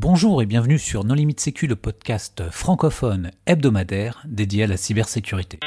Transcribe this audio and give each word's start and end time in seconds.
Bonjour 0.00 0.42
et 0.42 0.46
bienvenue 0.46 0.78
sur 0.78 1.02
Non 1.02 1.14
Limite 1.14 1.40
Sécu, 1.40 1.66
le 1.66 1.74
podcast 1.74 2.44
francophone 2.52 3.32
hebdomadaire 3.46 4.22
dédié 4.28 4.62
à 4.62 4.66
la 4.68 4.76
cybersécurité. 4.76 5.58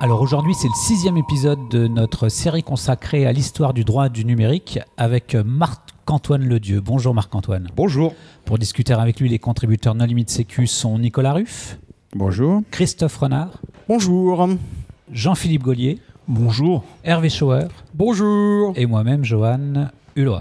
Alors 0.00 0.22
aujourd'hui, 0.22 0.54
c'est 0.54 0.68
le 0.68 0.86
sixième 0.86 1.18
épisode 1.18 1.68
de 1.68 1.88
notre 1.88 2.30
série 2.30 2.62
consacrée 2.62 3.26
à 3.26 3.32
l'histoire 3.32 3.74
du 3.74 3.84
droit 3.84 4.08
du 4.08 4.24
numérique 4.24 4.78
avec 4.96 5.34
Marc-Antoine 5.34 6.48
Ledieu. 6.48 6.80
Bonjour 6.80 7.12
Marc-Antoine. 7.12 7.68
Bonjour. 7.76 8.14
Pour 8.46 8.56
discuter 8.56 8.94
avec 8.94 9.20
lui, 9.20 9.28
les 9.28 9.38
contributeurs 9.38 9.94
Non 9.94 10.06
Limite 10.06 10.30
Sécu 10.30 10.66
sont 10.66 10.98
Nicolas 10.98 11.34
Ruff. 11.34 11.78
Bonjour. 12.14 12.62
Christophe 12.70 13.18
Renard. 13.18 13.60
Bonjour. 13.86 14.48
Jean-Philippe 15.12 15.62
Gaulier. 15.62 15.98
Bonjour. 16.26 16.84
Hervé 17.04 17.28
Schauer. 17.28 17.68
Bonjour. 17.94 18.72
Et 18.76 18.86
moi-même, 18.86 19.24
Johan 19.24 19.90
Hulot. 20.16 20.38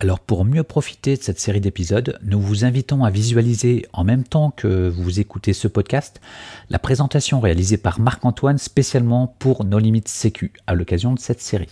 Alors 0.00 0.20
pour 0.20 0.44
mieux 0.44 0.62
profiter 0.62 1.16
de 1.16 1.22
cette 1.22 1.40
série 1.40 1.60
d'épisodes, 1.60 2.18
nous 2.22 2.40
vous 2.40 2.64
invitons 2.64 3.04
à 3.04 3.10
visualiser 3.10 3.86
en 3.92 4.04
même 4.04 4.24
temps 4.24 4.50
que 4.50 4.88
vous 4.88 5.20
écoutez 5.20 5.52
ce 5.52 5.68
podcast 5.68 6.20
la 6.70 6.78
présentation 6.78 7.40
réalisée 7.40 7.76
par 7.76 8.00
Marc-Antoine 8.00 8.56
spécialement 8.56 9.34
pour 9.38 9.64
No 9.64 9.78
Limites 9.78 10.08
Sécu 10.08 10.52
à 10.66 10.74
l'occasion 10.74 11.12
de 11.12 11.18
cette 11.18 11.42
série. 11.42 11.68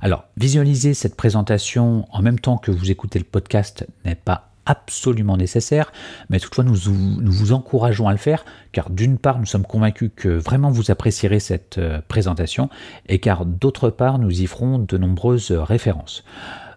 Alors 0.00 0.24
visualiser 0.36 0.92
cette 0.92 1.16
présentation 1.16 2.06
en 2.10 2.22
même 2.22 2.38
temps 2.38 2.58
que 2.58 2.70
vous 2.70 2.90
écoutez 2.90 3.18
le 3.18 3.24
podcast 3.24 3.86
n'est 4.04 4.14
pas 4.14 4.47
absolument 4.68 5.36
nécessaire, 5.36 5.92
mais 6.28 6.38
toutefois 6.38 6.64
nous, 6.64 6.76
vous 6.76 7.52
encourageons 7.52 8.06
à 8.06 8.12
le 8.12 8.18
faire 8.18 8.44
car 8.72 8.90
d'une 8.90 9.18
part 9.18 9.38
nous 9.38 9.46
sommes 9.46 9.64
convaincus 9.64 10.10
que 10.14 10.28
vraiment 10.28 10.70
vous 10.70 10.90
apprécierez 10.90 11.40
cette 11.40 11.78
euh, 11.78 12.00
présentation 12.06 12.68
et 13.08 13.18
car 13.18 13.46
d'autre 13.46 13.90
part 13.90 14.18
nous 14.18 14.42
y 14.42 14.46
ferons 14.46 14.78
de 14.78 14.98
nombreuses 14.98 15.50
références. 15.52 16.22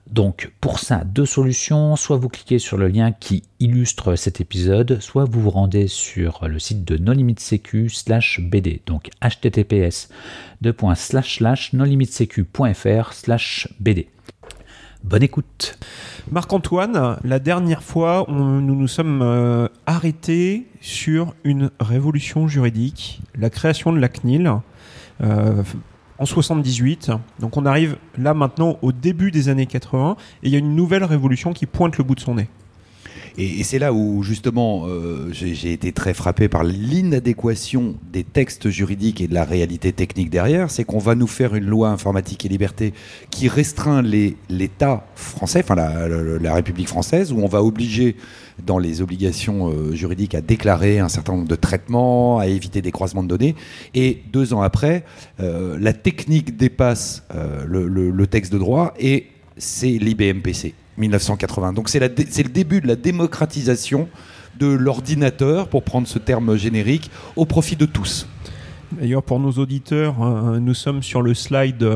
Donc 0.09 0.51
pour 0.59 0.79
ça, 0.79 1.03
deux 1.05 1.25
solutions, 1.25 1.95
soit 1.95 2.17
vous 2.17 2.27
cliquez 2.27 2.59
sur 2.59 2.77
le 2.77 2.87
lien 2.87 3.11
qui 3.13 3.43
illustre 3.59 4.15
cet 4.15 4.41
épisode, 4.41 4.99
soit 4.99 5.25
vous 5.25 5.41
vous 5.41 5.49
rendez 5.49 5.87
sur 5.87 6.47
le 6.47 6.59
site 6.59 6.83
de 6.83 6.97
nolimitsecu 6.97 7.89
slash 7.89 8.41
bd, 8.41 8.81
donc 8.85 9.09
https 9.21 10.09
nolimitsecu.fr 11.73 13.13
slash 13.13 13.69
bd. 13.79 14.07
Bonne 15.03 15.23
écoute 15.23 15.79
Marc-Antoine, 16.31 17.17
la 17.23 17.39
dernière 17.39 17.81
fois, 17.81 18.25
nous 18.29 18.61
nous 18.61 18.87
sommes 18.87 19.21
euh, 19.23 19.67
arrêtés 19.87 20.67
sur 20.79 21.33
une 21.43 21.71
révolution 21.79 22.47
juridique, 22.47 23.19
la 23.35 23.49
création 23.49 23.91
de 23.91 23.99
la 23.99 24.07
CNIL. 24.07 24.51
Euh, 25.21 25.63
en 26.19 26.25
78. 26.25 27.11
Donc 27.39 27.57
on 27.57 27.65
arrive 27.65 27.97
là 28.15 28.35
maintenant 28.35 28.77
au 28.83 28.91
début 28.91 29.31
des 29.31 29.49
années 29.49 29.65
80 29.65 30.17
et 30.43 30.47
il 30.47 30.51
y 30.51 30.55
a 30.55 30.59
une 30.59 30.75
nouvelle 30.75 31.03
révolution 31.03 31.51
qui 31.51 31.65
pointe 31.65 31.97
le 31.97 32.03
bout 32.03 32.13
de 32.13 32.19
son 32.19 32.35
nez. 32.35 32.47
Et, 33.37 33.63
c'est 33.63 33.79
là 33.79 33.93
où 33.93 34.23
justement 34.23 34.85
euh, 34.87 35.29
j'ai 35.31 35.71
été 35.71 35.91
très 35.91 36.13
frappé 36.13 36.49
par 36.49 36.63
l'inadéquation 36.63 37.95
des 38.11 38.23
textes 38.23 38.69
juridiques 38.69 39.21
et 39.21 39.27
de 39.27 39.33
la 39.33 39.43
réalité 39.43 39.93
technique 39.93 40.29
derrière. 40.29 40.69
C'est 40.69 40.83
qu'on 40.83 40.99
va 40.99 41.15
nous 41.15 41.27
faire 41.27 41.55
une 41.55 41.65
loi 41.65 41.89
informatique 41.89 42.45
et 42.45 42.49
liberté 42.49 42.93
qui 43.29 43.47
restreint 43.47 44.01
l'État 44.01 45.05
français, 45.15 45.61
enfin 45.63 45.75
la, 45.75 46.53
République 46.53 46.87
française, 46.87 47.31
où 47.31 47.39
on 47.39 47.47
va 47.47 47.63
obliger 47.63 48.15
dans 48.65 48.77
les 48.77 49.01
obligations 49.01 49.69
euh, 49.69 49.93
juridiques 49.93 50.35
à 50.35 50.41
déclarer 50.41 50.99
un 50.99 51.09
certain 51.09 51.33
nombre 51.33 51.47
de 51.47 51.55
traitements, 51.55 52.39
à 52.39 52.47
éviter 52.47 52.81
des 52.81 52.91
croisements 52.91 53.23
de 53.23 53.29
données. 53.29 53.55
Et 53.93 54.21
deux 54.31 54.53
ans 54.53 54.61
après, 54.61 55.05
euh, 55.39 55.77
la 55.79 55.93
technique 55.93 56.57
dépasse 56.57 57.23
le, 57.65 57.87
le 57.87 58.27
texte 58.27 58.51
de 58.51 58.57
droit 58.57 58.93
et 58.99 59.27
c'est 59.57 59.97
l'IBMPC. 59.97 60.73
1980. 60.97 61.73
Donc 61.73 61.89
c'est 61.89 61.99
le 61.99 62.49
début 62.49 62.81
de 62.81 62.87
la 62.87 62.95
démocratisation 62.95 64.07
de 64.59 64.67
l'ordinateur, 64.67 65.67
pour 65.67 65.83
prendre 65.83 66.07
ce 66.07 66.19
terme 66.19 66.55
générique, 66.55 67.09
au 67.35 67.45
profit 67.45 67.75
de 67.75 67.85
tous. 67.85 68.27
D'ailleurs, 68.91 69.23
pour 69.23 69.39
nos 69.39 69.51
auditeurs, 69.51 70.21
euh, 70.21 70.59
nous 70.59 70.73
sommes 70.73 71.01
sur 71.01 71.21
le 71.21 71.33
slide 71.33 71.87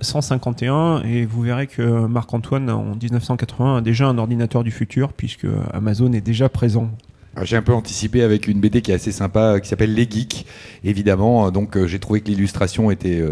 151 0.00 0.74
euh, 0.74 1.02
et 1.04 1.26
vous 1.26 1.42
verrez 1.42 1.66
que 1.66 1.82
Marc-Antoine, 2.06 2.70
en 2.70 2.94
1980, 2.94 3.76
a 3.76 3.80
déjà 3.82 4.06
un 4.06 4.16
ordinateur 4.16 4.64
du 4.64 4.70
futur 4.70 5.12
puisque 5.12 5.46
Amazon 5.74 6.12
est 6.12 6.22
déjà 6.22 6.48
présent. 6.48 6.90
Ah, 7.36 7.44
j'ai 7.44 7.56
un 7.56 7.62
peu 7.62 7.74
anticipé 7.74 8.22
avec 8.22 8.48
une 8.48 8.60
BD 8.60 8.80
qui 8.80 8.92
est 8.92 8.94
assez 8.94 9.12
sympa, 9.12 9.60
qui 9.60 9.68
s'appelle 9.68 9.92
Les 9.92 10.08
Geeks, 10.10 10.46
évidemment. 10.84 11.50
Donc 11.50 11.76
euh, 11.76 11.86
j'ai 11.86 11.98
trouvé 11.98 12.22
que 12.22 12.28
l'illustration 12.28 12.90
était, 12.90 13.22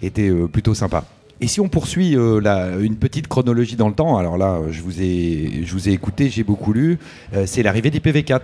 était 0.00 0.30
plutôt 0.50 0.72
sympa. 0.72 1.04
Et 1.40 1.48
si 1.48 1.60
on 1.60 1.68
poursuit 1.68 2.16
euh, 2.16 2.80
une 2.80 2.96
petite 2.96 3.26
chronologie 3.28 3.76
dans 3.76 3.88
le 3.88 3.94
temps, 3.94 4.16
alors 4.16 4.38
là, 4.38 4.60
je 4.70 4.80
vous 4.80 5.02
ai, 5.02 5.62
je 5.64 5.72
vous 5.72 5.88
ai 5.88 5.92
écouté, 5.92 6.30
j'ai 6.30 6.44
beaucoup 6.44 6.72
lu, 6.72 6.98
euh, 7.34 7.44
c'est 7.46 7.62
l'arrivée 7.62 7.90
d'IPv4. 7.90 8.40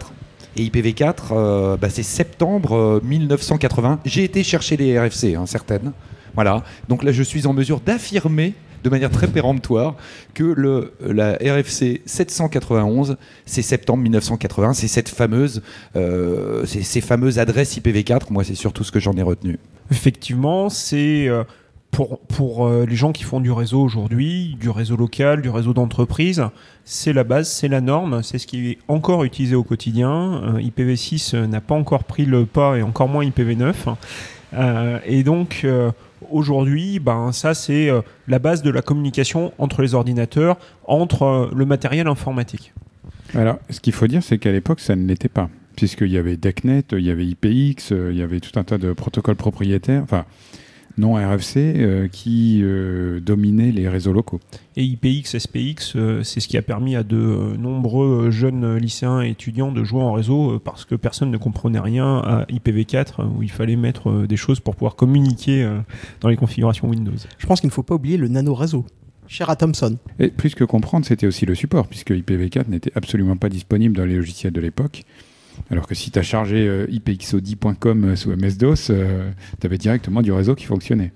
Et 0.57 0.65
IPv4, 0.65 1.15
euh, 1.31 1.77
bah, 1.77 1.89
c'est 1.89 2.03
septembre 2.03 3.01
1980. 3.05 4.01
J'ai 4.05 4.25
été 4.25 4.43
chercher 4.43 4.77
les 4.77 4.99
RFC, 4.99 5.37
hein, 5.37 5.47
certaines. 5.47 5.93
Voilà. 6.35 6.65
Donc 6.89 7.05
là, 7.05 7.13
je 7.13 7.23
suis 7.23 7.47
en 7.47 7.53
mesure 7.53 7.81
d'affirmer 7.81 8.55
de 8.83 8.91
manière 8.91 9.11
très 9.11 9.29
péremptoire 9.29 9.95
que 10.33 10.55
la 11.01 11.35
RFC 11.35 12.01
791, 12.07 13.19
c'est 13.45 13.63
septembre 13.63 14.03
1980, 14.03 14.73
c'est 14.73 14.89
cette 14.89 15.11
fameuse, 15.11 15.61
ces 16.65 17.01
fameuses 17.03 17.39
adresses 17.39 17.79
IPv4. 17.79 18.23
Moi, 18.31 18.43
c'est 18.43 18.55
surtout 18.55 18.83
ce 18.83 18.91
que 18.91 18.99
j'en 18.99 19.13
ai 19.19 19.23
retenu. 19.23 19.59
Effectivement, 19.91 20.71
c'est 20.71 21.29
pour, 21.91 22.67
euh, 22.67 22.87
les 22.87 22.97
gens 22.97 23.13
qui 23.13 23.25
font 23.25 23.41
du 23.41 23.51
réseau 23.51 23.81
aujourd'hui, 23.81 24.57
du 24.59 24.71
réseau 24.71 24.97
local, 24.97 25.43
du 25.43 25.51
réseau 25.51 25.73
d'entreprise, 25.73 26.45
c'est 26.85 27.13
la 27.13 27.25
base, 27.25 27.49
c'est 27.51 27.69
la 27.69 27.81
norme, 27.81 28.23
c'est 28.23 28.39
ce 28.39 28.47
qui 28.47 28.71
est 28.71 28.79
encore 28.89 29.25
utilisé 29.25 29.55
au 29.55 29.65
quotidien. 29.65 30.43
Euh, 30.45 30.61
IPv6 30.61 31.35
euh, 31.35 31.47
n'a 31.47 31.61
pas 31.61 31.75
encore 31.75 32.05
pris 32.05 32.25
le 32.25 32.47
pas 32.47 32.79
et 32.79 32.83
encore 32.83 33.09
moins 33.09 33.25
IPv9. 33.25 33.95
et 35.07 35.23
donc 35.23 35.65
aujourd'hui, 36.31 36.99
ben, 36.99 37.31
ça 37.31 37.55
c'est 37.55 37.89
la 38.27 38.39
base 38.41 38.63
de 38.63 38.71
la 38.71 38.83
communication 38.83 39.53
entre 39.59 39.83
les 39.83 39.95
ordinateurs, 39.95 40.59
entre 40.87 41.51
le 41.55 41.65
matériel 41.65 42.09
informatique. 42.09 42.73
Alors, 43.35 43.59
ce 43.69 43.79
qu'il 43.79 43.93
faut 43.93 44.09
dire, 44.09 44.25
c'est 44.25 44.39
qu'à 44.39 44.51
l'époque, 44.51 44.81
ça 44.81 44.97
ne 44.97 45.07
l'était 45.07 45.29
pas 45.29 45.49
puisqu'il 45.77 46.11
y 46.11 46.19
avait 46.19 46.37
DECnet, 46.37 46.83
il 46.93 47.01
y 47.07 47.11
avait 47.11 47.25
IPX, 47.25 47.93
il 47.93 48.17
y 48.17 48.23
avait 48.23 48.41
tout 48.41 48.59
un 48.59 48.65
tas 48.65 48.77
de 48.77 48.93
protocoles 48.93 49.37
propriétaires. 49.37 50.03
Enfin, 50.03 50.27
non 51.01 51.15
RFC 51.15 51.57
euh, 51.57 52.09
qui 52.09 52.61
euh, 52.63 53.19
dominait 53.21 53.73
les 53.73 53.89
réseaux 53.89 54.13
locaux. 54.13 54.39
Et 54.77 54.85
IPX, 54.85 55.39
SPX, 55.39 55.97
euh, 55.97 56.23
c'est 56.23 56.39
ce 56.39 56.47
qui 56.47 56.57
a 56.57 56.63
permis 56.63 56.95
à 56.95 57.03
de 57.03 57.57
nombreux 57.59 58.31
jeunes 58.31 58.77
lycéens 58.77 59.23
et 59.23 59.31
étudiants 59.31 59.73
de 59.73 59.83
jouer 59.83 60.03
en 60.03 60.13
réseau 60.13 60.61
parce 60.61 60.85
que 60.85 60.95
personne 60.95 61.31
ne 61.31 61.39
comprenait 61.39 61.81
rien 61.81 62.19
à 62.19 62.45
IPv4 62.45 63.27
où 63.27 63.43
il 63.43 63.51
fallait 63.51 63.77
mettre 63.77 64.27
des 64.27 64.37
choses 64.37 64.61
pour 64.61 64.77
pouvoir 64.77 64.95
communiquer 64.95 65.69
dans 66.21 66.29
les 66.29 66.37
configurations 66.37 66.89
Windows. 66.89 67.13
Je 67.39 67.47
pense 67.47 67.61
qu'il 67.61 67.69
ne 67.69 67.73
faut 67.73 67.83
pas 67.83 67.95
oublier 67.95 68.17
le 68.17 68.29
nano-réseau. 68.29 68.85
Cher 69.27 69.49
à 69.49 69.57
Thomson. 69.57 69.97
Et 70.19 70.29
plus 70.29 70.55
que 70.57 70.65
comprendre, 70.65 71.07
c'était 71.07 71.27
aussi 71.27 71.47
le 71.47 71.55
support, 71.55 71.87
puisque 71.87 72.11
IPv4 72.11 72.69
n'était 72.69 72.91
absolument 72.97 73.37
pas 73.37 73.49
disponible 73.49 73.97
dans 73.97 74.05
les 74.05 74.17
logiciels 74.17 74.53
de 74.53 74.61
l'époque. 74.61 75.05
Alors 75.71 75.87
que 75.87 75.95
si 75.95 76.11
tu 76.11 76.19
as 76.19 76.23
chargé 76.23 76.67
euh, 76.67 76.87
ipxod.com 76.91 78.05
euh, 78.05 78.17
sous 78.17 78.31
MS-DOS, 78.31 78.91
euh, 78.91 79.31
tu 79.61 79.67
avais 79.67 79.79
directement 79.79 80.23
du 80.23 80.33
réseau 80.33 80.55
qui 80.55 80.65
fonctionnait. 80.65 81.13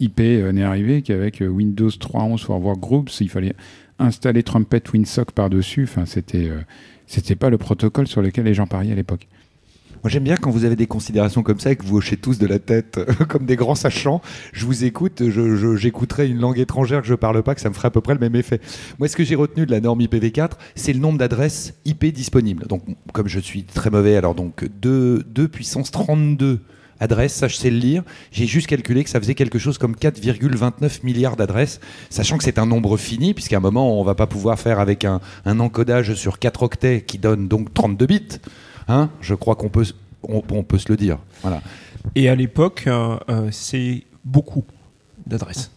IP 0.00 0.18
n'est 0.18 0.64
arrivé 0.64 1.02
qu'avec 1.02 1.40
Windows 1.40 1.88
3.11 1.88 2.38
for 2.38 2.60
Workgroups, 2.60 3.20
il 3.20 3.28
fallait 3.28 3.54
installer 4.00 4.42
Trumpet 4.42 4.82
WinSock 4.92 5.30
par-dessus. 5.30 5.84
Enfin, 5.84 6.04
c'était, 6.04 6.50
c'était 7.06 7.36
pas 7.36 7.48
le 7.48 7.58
protocole 7.58 8.08
sur 8.08 8.20
lequel 8.20 8.46
les 8.46 8.54
gens 8.54 8.66
pariaient 8.66 8.90
à 8.90 8.96
l'époque. 8.96 9.28
Moi, 10.08 10.12
j'aime 10.14 10.24
bien 10.24 10.36
quand 10.36 10.50
vous 10.50 10.64
avez 10.64 10.74
des 10.74 10.86
considérations 10.86 11.42
comme 11.42 11.60
ça 11.60 11.70
et 11.70 11.76
que 11.76 11.84
vous 11.84 11.98
hochez 11.98 12.16
tous 12.16 12.38
de 12.38 12.46
la 12.46 12.58
tête 12.58 12.98
comme 13.28 13.44
des 13.44 13.56
grands 13.56 13.74
sachants. 13.74 14.22
Je 14.54 14.64
vous 14.64 14.84
écoute, 14.84 15.22
j'écouterai 15.76 16.28
une 16.28 16.40
langue 16.40 16.58
étrangère 16.58 17.02
que 17.02 17.06
je 17.06 17.14
parle 17.14 17.42
pas, 17.42 17.54
que 17.54 17.60
ça 17.60 17.68
me 17.68 17.74
ferait 17.74 17.88
à 17.88 17.90
peu 17.90 18.00
près 18.00 18.14
le 18.14 18.18
même 18.18 18.34
effet. 18.34 18.58
Moi, 18.98 19.08
ce 19.08 19.16
que 19.16 19.22
j'ai 19.22 19.34
retenu 19.34 19.66
de 19.66 19.70
la 19.70 19.82
norme 19.82 20.00
IPv4, 20.00 20.52
c'est 20.76 20.94
le 20.94 20.98
nombre 20.98 21.18
d'adresses 21.18 21.74
IP 21.84 22.06
disponibles. 22.06 22.66
Donc, 22.66 22.84
comme 23.12 23.28
je 23.28 23.38
suis 23.38 23.64
très 23.64 23.90
mauvais, 23.90 24.16
alors 24.16 24.34
donc 24.34 24.64
2, 24.80 25.24
2 25.24 25.48
puissance 25.48 25.90
32 25.90 26.60
adresses, 27.00 27.34
ça 27.34 27.46
je 27.46 27.56
sais 27.56 27.68
le 27.68 27.76
lire. 27.76 28.02
J'ai 28.32 28.46
juste 28.46 28.66
calculé 28.66 29.04
que 29.04 29.10
ça 29.10 29.20
faisait 29.20 29.34
quelque 29.34 29.58
chose 29.58 29.76
comme 29.76 29.94
4,29 29.94 31.04
milliards 31.04 31.36
d'adresses, 31.36 31.80
sachant 32.08 32.38
que 32.38 32.44
c'est 32.44 32.58
un 32.58 32.64
nombre 32.64 32.96
fini, 32.96 33.34
puisqu'à 33.34 33.58
un 33.58 33.60
moment 33.60 34.00
on 34.00 34.04
va 34.04 34.14
pas 34.14 34.26
pouvoir 34.26 34.58
faire 34.58 34.80
avec 34.80 35.04
un, 35.04 35.20
un 35.44 35.60
encodage 35.60 36.14
sur 36.14 36.38
4 36.38 36.62
octets 36.62 37.02
qui 37.02 37.18
donne 37.18 37.46
donc 37.46 37.74
32 37.74 38.06
bits. 38.06 38.40
Hein, 38.88 39.10
je 39.20 39.34
crois 39.34 39.54
qu'on 39.54 39.68
peut, 39.68 39.86
on, 40.22 40.40
peut 40.40 40.78
se 40.78 40.88
le 40.88 40.96
dire. 40.96 41.18
Voilà. 41.42 41.62
Et 42.14 42.28
à 42.28 42.34
l'époque, 42.34 42.84
euh, 42.86 43.16
euh, 43.28 43.48
c'est 43.52 44.04
beaucoup 44.24 44.64
d'adresses. 45.26 45.70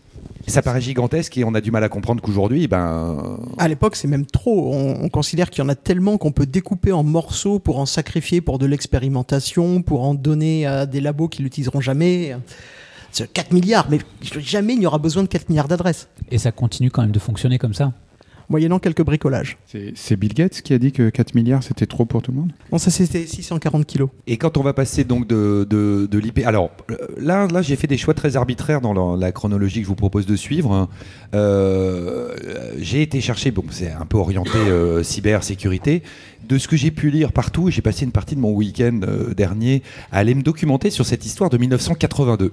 Ça 0.48 0.62
paraît 0.62 0.81
gigantesque 0.81 1.38
et 1.38 1.44
on 1.44 1.54
a 1.54 1.62
du 1.62 1.72
mal 1.72 1.84
à 1.84 1.90
comprendre 1.90 2.22
qu'aujourd'hui, 2.22 2.68
ben. 2.68 3.38
À 3.58 3.68
l'époque, 3.68 3.96
c'est 3.96 4.08
même 4.08 4.25
trop. 4.25 4.74
On, 4.74 5.04
on 5.04 5.10
considère 5.10 5.50
qu'il 5.50 5.63
y 5.63 5.66
en 5.66 5.69
a 5.69 5.75
tellement 5.75 6.18
qu'on 6.18 6.31
peut 6.31 6.46
découper 6.46 6.92
en 6.92 7.04
morceaux 7.04 7.60
pour 7.60 7.80
en 7.80 7.86
sacrifier 7.86 8.42
pour 8.42 8.58
de 8.58 8.66
l'expérimentation, 8.66 9.81
pour 9.81 10.04
en 10.04 10.13
donner 10.13 10.66
à 10.66 10.86
des 10.86 11.00
labos 11.00 11.28
qui 11.28 11.44
l'utiliseront 11.44 11.81
jamais. 11.81 12.36
C'est 13.12 13.31
4 13.31 13.52
milliards, 13.52 13.88
mais 13.90 14.00
jamais 14.22 14.74
il 14.74 14.80
n'y 14.80 14.86
aura 14.86 14.98
besoin 14.98 15.24
de 15.24 15.28
4 15.28 15.50
milliards 15.50 15.68
d'adresses, 15.68 16.08
Et 16.31 16.38
ça 16.38 16.52
continue 16.52 16.90
quand 16.90 17.02
même 17.02 17.12
de 17.12 17.19
fonctionner 17.19 17.58
comme 17.58 17.74
ça. 17.74 17.92
Moyennant 18.51 18.77
quelques 18.80 19.01
bricolages. 19.03 19.57
C'est 19.95 20.15
Bill 20.18 20.33
Gates 20.33 20.62
qui 20.62 20.74
a 20.74 20.77
dit 20.77 20.92
que 20.92 21.09
4 21.09 21.33
milliards 21.33 21.63
c'était 21.63 21.88
trop 21.88 22.06
pour 22.06 22.21
tout 22.21 22.31
le 22.31 22.38
monde? 22.38 22.51
Bon, 22.69 22.77
ça 22.77 22.92
c'était 22.92 23.25
640 23.25 23.86
kilos. 23.86 24.09
Et 24.27 24.38
quand 24.38 24.57
on 24.57 24.62
va 24.62 24.74
passer 24.74 25.03
donc 25.03 25.27
de, 25.27 25.65
de, 25.68 26.07
de 26.12 26.19
l'IP. 26.19 26.42
Alors 26.45 26.69
là, 27.18 27.48
là 27.48 27.62
j'ai 27.63 27.75
fait 27.75 27.88
des 27.88 27.98
choix 27.98 28.13
très 28.13 28.36
arbitraires 28.36 28.81
dans 28.81 29.15
la, 29.15 29.25
la 29.25 29.31
chronologie 29.31 29.80
que 29.80 29.86
je 29.86 29.88
vous 29.89 29.95
propose 29.95 30.25
de 30.27 30.36
suivre. 30.36 30.71
hein. 30.74 30.89
Euh, 31.33 32.36
j'ai 32.77 33.01
été 33.01 33.21
chercher, 33.21 33.51
bon, 33.51 33.63
c'est 33.71 33.92
un 33.92 34.06
peu 34.06 34.18
orienté 34.18 34.57
euh, 34.57 35.01
cybersécurité. 35.01 36.03
De 36.48 36.57
ce 36.57 36.68
que 36.68 36.75
j'ai 36.75 36.92
pu 36.92 37.09
lire 37.12 37.31
partout, 37.31 37.69
j'ai 37.69 37.81
passé 37.81 38.03
une 38.03 38.12
partie 38.12 38.36
de 38.36 38.42
mon 38.42 38.51
week-end 38.51 39.00
euh, 39.03 39.33
dernier 39.33 39.83
à 40.12 40.18
aller 40.18 40.36
me 40.36 40.42
documenter 40.42 40.89
sur 40.89 41.06
cette 41.06 41.25
histoire 41.25 41.50
de 41.50 41.57
1982. 41.57 42.51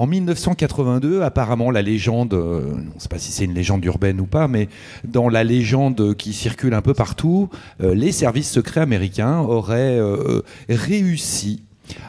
En 0.00 0.06
1982, 0.06 1.20
apparemment, 1.20 1.70
la 1.70 1.82
légende, 1.82 2.32
euh, 2.32 2.72
on 2.72 2.94
ne 2.94 2.98
sait 2.98 3.10
pas 3.10 3.18
si 3.18 3.32
c'est 3.32 3.44
une 3.44 3.52
légende 3.52 3.84
urbaine 3.84 4.18
ou 4.18 4.24
pas, 4.24 4.48
mais 4.48 4.70
dans 5.04 5.28
la 5.28 5.44
légende 5.44 6.16
qui 6.16 6.32
circule 6.32 6.72
un 6.72 6.80
peu 6.80 6.94
partout, 6.94 7.50
euh, 7.82 7.94
les 7.94 8.10
services 8.10 8.50
secrets 8.50 8.80
américains 8.80 9.40
auraient 9.40 9.98
euh, 9.98 10.40
réussi 10.70 11.64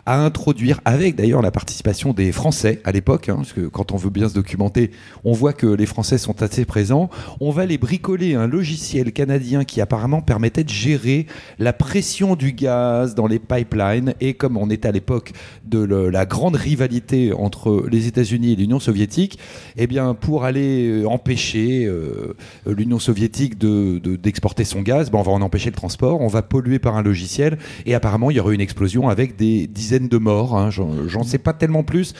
à 0.06 0.20
introduire, 0.24 0.82
avec 0.86 1.16
d'ailleurs 1.16 1.42
la 1.42 1.52
participation 1.52 2.14
des 2.14 2.32
Français 2.32 2.82
à 2.84 2.92
l'époque, 2.92 3.30
hein, 3.30 3.36
parce 3.38 3.54
que 3.54 3.68
quand 3.68 3.92
on 3.92 3.98
veut 3.98 4.10
bien 4.10 4.30
se 4.30 4.34
documenter, 4.34 4.92
on 5.24 5.34
voit 5.34 5.54
que 5.54 5.68
les 5.68 5.86
Français 5.86 6.18
sont 6.18 6.42
assez 6.42 6.66
présents, 6.66 7.10
on 7.40 7.52
va 7.52 7.66
les 7.66 7.78
bricoler 7.78 8.36
un 8.36 8.48
logiciel 8.48 9.12
canadien 9.12 9.64
qui 9.64 9.82
apparemment 9.82 10.22
permettait 10.22 10.64
de 10.64 10.70
gérer 10.70 11.28
la 11.60 11.74
pression 11.74 12.36
du 12.36 12.54
gaz 12.54 13.16
dans 13.16 13.28
les 13.28 13.40
pipelines, 13.40 14.14
et 14.20 14.34
comme 14.34 14.58
on 14.58 14.70
était 14.70 14.88
à 14.88 14.92
l'époque 14.92 15.32
de 15.66 15.84
la 15.84 16.26
grande 16.26 16.56
rivalité 16.56 17.34
entre 17.34 17.86
les 17.92 18.08
États-Unis 18.08 18.54
et 18.54 18.56
l'Union 18.56 18.80
soviétique, 18.80 19.40
eh 19.78 19.88
bien 19.88 20.14
pour 20.14 20.44
aller 20.44 20.88
euh, 20.88 21.06
empêcher 21.08 21.86
euh, 21.86 22.36
l'Union 22.66 23.00
soviétique 23.00 23.58
de- 23.58 24.00
de- 24.00 24.16
d'exporter 24.16 24.64
son 24.64 24.82
gaz, 24.82 25.12
ben, 25.12 25.20
on 25.20 25.24
va 25.24 25.32
en 25.32 25.42
empêcher 25.42 25.70
le 25.70 25.76
transport, 25.76 26.22
on 26.22 26.28
va 26.28 26.42
polluer 26.42 26.80
par 26.80 26.96
un 26.96 27.02
logiciel, 27.04 27.58
et 27.86 27.94
apparemment 27.96 28.32
il 28.32 28.38
y 28.38 28.40
aurait 28.40 28.56
une 28.56 28.62
explosion 28.62 29.10
avec 29.10 29.36
des 29.36 29.68
dizaines 29.72 30.08
de 30.08 30.18
morts. 30.18 30.58
hein. 30.58 30.70
J'en 30.70 31.24
sais 31.24 31.38
pas 31.38 31.54
tellement 31.54 31.84
plus. 31.84 32.14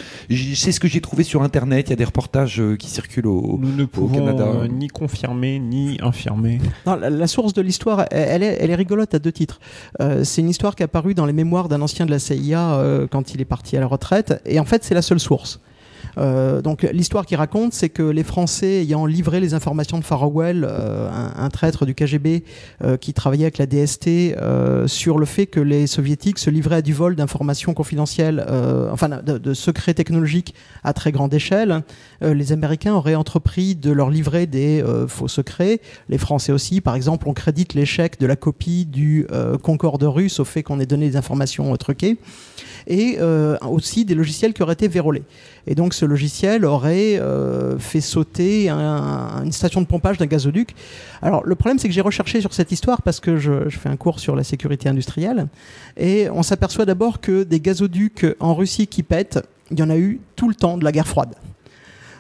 C'est 0.56 0.72
ce 0.72 0.80
que 0.80 0.88
j'ai 0.88 1.02
trouvé 1.02 1.24
sur 1.24 1.42
Internet. 1.44 1.88
Il 1.88 1.90
y 1.92 1.94
a 1.94 1.98
des 1.98 2.04
reportages 2.06 2.60
euh, 2.60 2.76
qui 2.76 2.90
circulent 2.90 3.28
au, 3.28 3.58
Nous 3.62 3.76
ne 3.76 3.84
au 3.84 3.88
pouvons 3.88 4.16
Canada. 4.16 4.44
euh, 4.46 4.68
ni 4.68 4.88
confirmer 4.88 5.60
ni 5.60 5.98
infirmer. 6.02 6.60
Non, 6.86 6.96
la, 6.96 7.10
la 7.10 7.28
source 7.28 7.54
de 7.54 7.62
l'histoire, 7.62 8.06
elle, 8.12 8.28
elle 8.30 8.44
est, 8.44 8.58
elle 8.60 8.70
est 8.72 8.76
rigolote 8.76 9.14
à 9.14 9.20
deux 9.20 9.32
titres. 9.32 9.60
Euh, 10.02 10.24
c'est 10.24 10.42
une 10.42 10.50
histoire 10.50 10.76
qui 10.76 10.84
est 10.84 10.86
apparue 10.86 11.14
dans 11.14 11.26
les 11.26 11.34
mémoires 11.34 11.68
d'un 11.70 11.82
ancien 11.82 12.06
de 12.06 12.12
la 12.12 12.20
CIA 12.20 12.74
euh, 12.76 13.08
quand 13.10 13.34
il 13.34 13.42
est 13.42 13.46
parti 13.46 13.78
à 13.78 13.80
la 13.80 13.88
retraite, 13.88 14.42
et 14.46 14.60
en 14.60 14.66
fait, 14.66 14.84
c'est 14.84 14.94
la 14.96 15.02
seule 15.02 15.20
source. 15.20 15.60
Euh, 16.18 16.62
donc 16.62 16.84
l'histoire 16.84 17.26
qui 17.26 17.36
raconte, 17.36 17.74
c'est 17.74 17.90
que 17.90 18.04
les 18.04 18.24
Français 18.24 18.82
ayant 18.82 19.06
livré 19.06 19.40
les 19.40 19.54
informations 19.54 20.00
de 20.00 20.04
Farwell, 20.04 20.68
euh, 20.70 21.10
un, 21.12 21.50
traître 21.50 21.86
du 21.86 21.96
KGB 21.96 22.44
euh, 22.84 22.98
qui 22.98 23.14
travaillait 23.14 23.46
avec 23.46 23.58
la 23.58 23.66
DST, 23.66 24.36
sur 24.88 25.18
le 25.18 25.26
fait 25.26 25.46
que 25.46 25.60
les 25.60 25.88
Soviétiques 25.88 26.40
se 26.40 26.50
livraient 26.50 26.78
à 26.78 26.82
du 26.82 26.94
vol 26.94 27.16
d'informations 27.16 27.74
confidentielles, 27.74 28.46
enfin 28.92 29.10
de, 29.10 29.54
secrets 29.54 29.94
technologiques 29.94 30.54
à 30.84 30.94
très 30.94 31.12
grande 31.12 31.34
échelle, 31.34 31.84
les 32.22 32.52
Américains 32.52 32.94
auraient 32.94 33.16
entrepris 33.16 33.76
de 33.76 33.92
leur 33.92 34.10
livrer 34.10 34.48
des 34.48 34.84
faux 35.08 35.28
secrets. 35.28 35.82
Les 36.10 36.18
Français 36.18 36.52
aussi, 36.52 36.82
par 36.82 36.96
exemple, 36.96 37.28
on 37.28 37.34
crédite 37.34 37.74
l'échec 37.74 38.20
de 38.20 38.26
la 38.26 38.36
copie 38.36 38.86
du 38.86 39.28
Concorde 39.62 40.04
russe 40.04 40.40
au 40.40 40.46
fait 40.46 40.64
qu'on 40.64 40.80
ait 40.80 40.86
donné 40.86 41.10
des 41.10 41.16
informations 41.16 41.76
truquées 41.78 42.18
et 42.88 43.20
aussi 43.62 44.06
des 44.06 44.16
logiciels 44.16 44.54
qui 44.54 44.64
auraient 44.64 44.74
été 44.74 44.88
vérolés. 44.88 45.24
Et 45.68 45.76
donc 45.76 45.91
ce 45.96 46.06
logiciel 46.06 46.66
aurait 46.66 47.20
euh, 47.20 47.78
fait 47.80 48.02
sauter 48.02 48.70
un- 48.70 49.44
une 49.44 49.52
station 49.52 49.82
de 49.82 49.86
pompage 49.88 50.18
d'un 50.18 50.26
gazoduc. 50.26 50.76
Alors 51.22 51.44
le 51.46 51.56
problème 51.56 51.80
c'est 51.80 51.88
que 51.88 51.94
j'ai 51.94 52.02
recherché 52.02 52.42
sur 52.42 52.54
cette 52.54 52.72
histoire 52.72 53.02
parce 53.02 53.20
que 53.20 53.38
je, 53.38 53.70
je 53.70 53.78
fais 53.78 53.90
un 53.90 53.98
cours 53.98 54.20
sur 54.20 54.36
la 54.36 54.44
sécurité 54.44 54.90
industrielle 54.90 55.48
et 55.98 56.30
on 56.32 56.44
s'aperçoit 56.44 56.86
d'abord 56.86 57.20
que 57.22 57.44
des 57.44 57.60
gazoducs 57.60 58.26
en 58.40 58.56
Russie 58.56 58.88
qui 58.88 59.04
pètent, 59.04 59.40
il 59.72 59.80
y 59.80 59.84
en 59.84 59.90
a 59.90 59.98
eu 59.98 60.20
tout 60.36 60.50
le 60.50 60.56
temps 60.56 60.78
de 60.78 60.84
la 60.84 60.92
guerre 60.92 61.08
froide. 61.08 61.34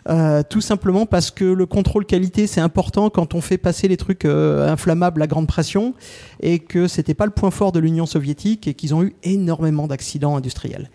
Euh, 0.09 0.41
tout 0.49 0.61
simplement 0.61 1.05
parce 1.05 1.29
que 1.29 1.45
le 1.45 1.67
contrôle 1.67 2.07
qualité 2.07 2.47
c'est 2.47 2.59
important 2.59 3.11
quand 3.11 3.35
on 3.35 3.41
fait 3.41 3.59
passer 3.59 3.87
les 3.87 3.97
trucs 3.97 4.25
euh, 4.25 4.67
inflammables 4.67 5.21
à 5.21 5.27
grande 5.27 5.45
pression 5.45 5.93
et 6.41 6.57
que 6.57 6.87
c'était 6.87 7.13
pas 7.13 7.25
le 7.25 7.31
point 7.31 7.51
fort 7.51 7.71
de 7.71 7.79
l'Union 7.79 8.07
soviétique 8.07 8.67
et 8.67 8.73
qu'ils 8.73 8.95
ont 8.95 9.03
eu 9.03 9.13
énormément 9.21 9.85
d'accidents 9.85 10.35
industriels. 10.35 10.89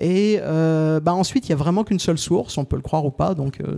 Et 0.00 0.38
euh, 0.40 0.98
bah 0.98 1.12
ensuite, 1.12 1.46
il 1.46 1.50
y 1.50 1.52
a 1.52 1.56
vraiment 1.56 1.84
qu'une 1.84 1.98
seule 1.98 2.16
source, 2.16 2.56
on 2.56 2.64
peut 2.64 2.76
le 2.76 2.82
croire 2.82 3.04
ou 3.04 3.10
pas. 3.10 3.34
Donc, 3.34 3.60
euh, 3.60 3.76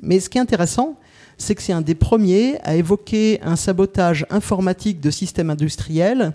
Mais 0.00 0.20
ce 0.20 0.30
qui 0.30 0.38
est 0.38 0.40
intéressant, 0.40 0.96
c'est 1.38 1.56
que 1.56 1.62
c'est 1.62 1.72
un 1.72 1.80
des 1.80 1.96
premiers 1.96 2.58
à 2.62 2.76
évoquer 2.76 3.40
un 3.42 3.56
sabotage 3.56 4.26
informatique 4.30 5.00
de 5.00 5.10
systèmes 5.10 5.50
industriels 5.50 6.32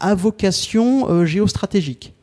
à 0.00 0.14
vocation 0.14 1.10
euh, 1.10 1.26
géostratégique. 1.26 2.14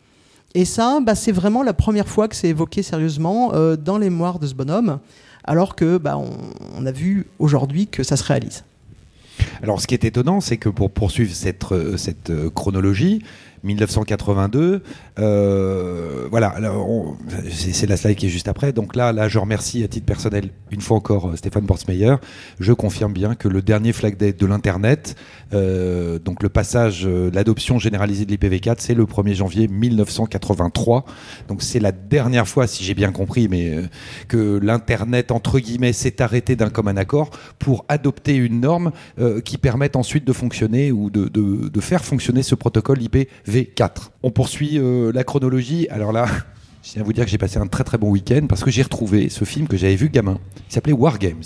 Et 0.56 0.65
ça, 0.65 1.00
bah, 1.00 1.13
c'est 1.13 1.31
vraiment 1.31 1.62
la 1.62 1.74
première 1.74 2.07
fois 2.07 2.27
que 2.27 2.36
c'est 2.36 2.50
évoqué 2.50 2.81
sérieusement 2.81 3.51
dans 3.75 4.00
les 4.00 4.10
mémoires 4.10 4.39
de 4.39 4.48
ce 4.48 4.56
bonhomme, 4.56 5.00
alors 5.44 5.75
que 5.75 5.98
bah, 6.00 6.18
on, 6.18 6.86
a 6.86 6.92
vu 6.92 7.27
aujourd'hui 7.38 7.86
que 7.86 8.01
ça 8.01 8.18
se 8.18 8.24
réalise. 8.24 8.63
Alors, 9.62 9.80
ce 9.80 9.86
qui 9.86 9.94
est 9.94 10.03
étonnant, 10.03 10.42
c'est 10.42 10.57
que 10.57 10.69
pour 10.69 10.89
poursuivre 10.89 11.31
cette, 11.36 12.31
chronologie, 12.56 13.21
1982, 13.63 14.81
euh, 15.19 16.27
voilà, 16.30 16.56
c'est 17.50 17.88
la 17.88 17.98
slide 17.98 18.15
qui 18.18 18.27
est 18.27 18.30
juste 18.30 18.48
après. 18.48 18.74
Donc 18.74 18.95
là, 18.95 19.12
là, 19.12 19.27
je 19.27 19.39
remercie 19.39 19.83
à 19.83 19.88
titre 19.88 20.06
personnel, 20.06 20.50
une 20.71 20.81
fois 20.81 20.98
encore, 20.98 21.30
euh, 21.30 21.36
Stéphane 21.36 21.65
Bortsmeyer. 21.65 22.15
Je 22.59 22.74
confirme 22.74 23.13
bien 23.13 23.36
que 23.36 23.48
le 23.48 23.62
dernier 23.62 23.94
flag 23.94 24.18
day 24.18 24.33
de 24.33 24.45
l'Internet, 24.45 25.15
euh, 25.54 26.19
donc 26.19 26.44
le 26.44 26.50
passage, 26.50 27.07
l'adoption 27.07 27.80
généralisée 27.80 28.25
de 28.25 28.36
l'IPv4, 28.36 28.75
c'est 28.80 28.94
le 28.94 29.06
1er 29.06 29.33
janvier 29.36 29.68
1983. 29.68 31.06
Donc 31.48 31.62
c'est 31.63 31.80
la 31.80 31.92
dernière 31.92 32.48
fois, 32.48 32.68
si 32.68 32.83
j'ai 32.83 32.94
bien 32.94 33.12
compris, 33.12 33.48
mais 33.48 33.75
que 34.27 34.60
l'Internet, 34.62 35.31
entre 35.31 35.60
guillemets, 35.60 35.94
s'est 35.94 36.21
arrêté 36.21 36.56
d'un 36.56 36.69
commun 36.69 36.98
accord 36.98 37.30
pour 37.60 37.86
adopter 37.88 38.36
une 38.36 38.60
norme 38.62 38.92
qui 39.44 39.57
permette 39.57 39.95
ensuite 39.95 40.25
de 40.25 40.33
fonctionner 40.33 40.92
ou 40.92 41.10
de, 41.10 41.27
de- 41.27 41.81
faire 41.81 42.03
fonctionner 42.03 42.44
ce 42.44 42.56
protocole 42.56 43.01
IPv4. 43.48 44.10
On 44.24 44.32
poursuit 44.32 44.78
euh, 44.78 45.12
la 45.14 45.24
chronologie. 45.24 45.88
Alors 45.89 46.12
là, 46.12 46.27
je 46.84 46.92
tiens 46.92 47.01
à 47.01 47.06
vous 47.06 47.13
dire 47.13 47.25
que 47.25 47.32
j'ai 47.32 47.38
passé 47.38 47.58
un 47.58 47.68
très 47.68 47.84
très 47.84 47.98
bon 47.98 48.10
week-end 48.10 48.46
parce 48.48 48.63
que 48.63 48.72
j'ai 48.72 48.84
retrouvé 48.84 49.30
ce 49.30 49.46
film 49.46 49.68
que 49.68 49.77
j'avais 49.77 49.96
vu 49.96 50.10
gamin, 50.10 50.39
qui 50.68 50.74
s'appelait 50.74 50.94
War 50.94 51.18
Games. 51.20 51.44